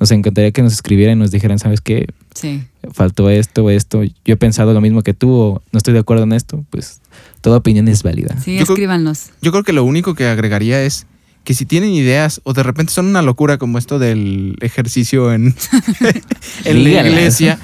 [0.00, 2.06] Nos encantaría que nos escribieran y nos dijeran, ¿sabes qué?
[2.34, 2.62] Sí.
[2.92, 4.02] Faltó esto o esto.
[4.02, 6.64] Yo he pensado lo mismo que tú o no estoy de acuerdo en esto.
[6.70, 7.00] Pues
[7.40, 8.36] toda opinión es válida.
[8.40, 9.30] Sí, Yo creo- escríbanos.
[9.42, 11.06] Yo creo que lo único que agregaría es
[11.44, 15.54] que si tienen ideas o de repente son una locura como esto del ejercicio en,
[16.64, 17.58] en la iglesia,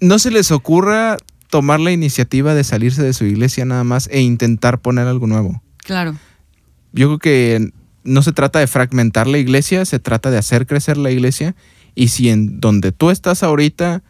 [0.00, 1.16] no se les ocurra
[1.50, 5.62] tomar la iniciativa de salirse de su iglesia nada más e intentar poner algo nuevo.
[5.78, 6.16] Claro.
[6.92, 7.70] Yo creo que
[8.08, 11.54] no se trata de fragmentar la iglesia, se trata de hacer crecer la iglesia.
[11.94, 14.02] Y si en donde tú estás ahorita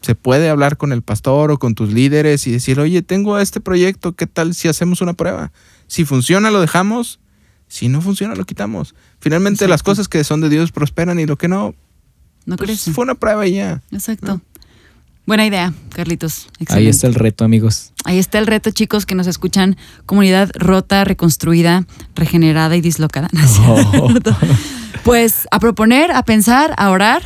[0.00, 3.60] se puede hablar con el pastor o con tus líderes y decir, oye, tengo este
[3.60, 5.52] proyecto, ¿qué tal si hacemos una prueba?
[5.88, 7.20] Si funciona, lo dejamos.
[7.68, 8.94] Si no funciona, lo quitamos.
[9.20, 11.74] Finalmente las cosas que son de Dios prosperan y lo que no,
[12.46, 12.92] No pues, crece.
[12.92, 13.82] fue una prueba y ya.
[13.92, 14.40] Exacto.
[15.26, 16.48] Buena idea, Carlitos.
[16.68, 17.92] Ahí está el reto, amigos.
[18.04, 19.76] Ahí está el reto, chicos, que nos escuchan.
[20.06, 23.28] Comunidad rota, reconstruida, regenerada y dislocada.
[23.66, 24.12] Oh.
[25.04, 27.22] Pues a proponer, a pensar, a orar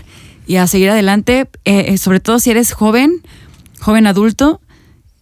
[0.47, 1.49] y a seguir adelante.
[1.65, 3.23] Eh, eh, sobre todo si eres joven,
[3.81, 4.61] joven adulto.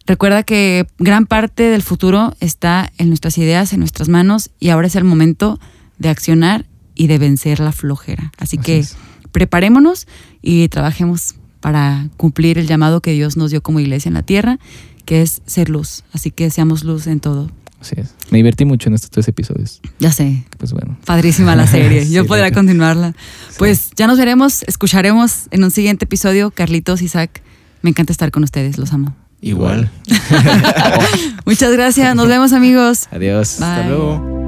[0.07, 4.89] Recuerda que gran parte del futuro está en nuestras ideas, en nuestras manos, y ahora
[4.89, 5.61] es el momento
[5.99, 8.33] de accionar y de vencer la flojera.
[8.37, 8.97] Así, Así que es.
[9.31, 10.09] preparémonos
[10.43, 14.59] y trabajemos para cumplir el llamado que Dios nos dio como iglesia en la tierra,
[15.07, 16.05] que es ser luz.
[16.13, 17.51] Así que seamos luz en todo.
[17.81, 18.15] Así es.
[18.31, 19.81] Me divertí mucho en estos tres episodios.
[19.99, 20.97] Ya sé, Pues bueno.
[21.05, 22.07] padrísima la serie.
[22.11, 23.15] Yo Sí, podría continuarla.
[23.59, 26.51] Pues ya nos veremos, escucharemos en un siguiente episodio.
[26.53, 27.43] Carlitos, Isaac,
[27.81, 29.17] me encanta estar con ustedes, los amo.
[29.41, 29.91] Igual.
[31.47, 33.09] Muchas gracias, nos vemos amigos.
[33.11, 33.57] Adiós.
[33.59, 33.67] Bye.
[33.69, 34.42] Hasta luego.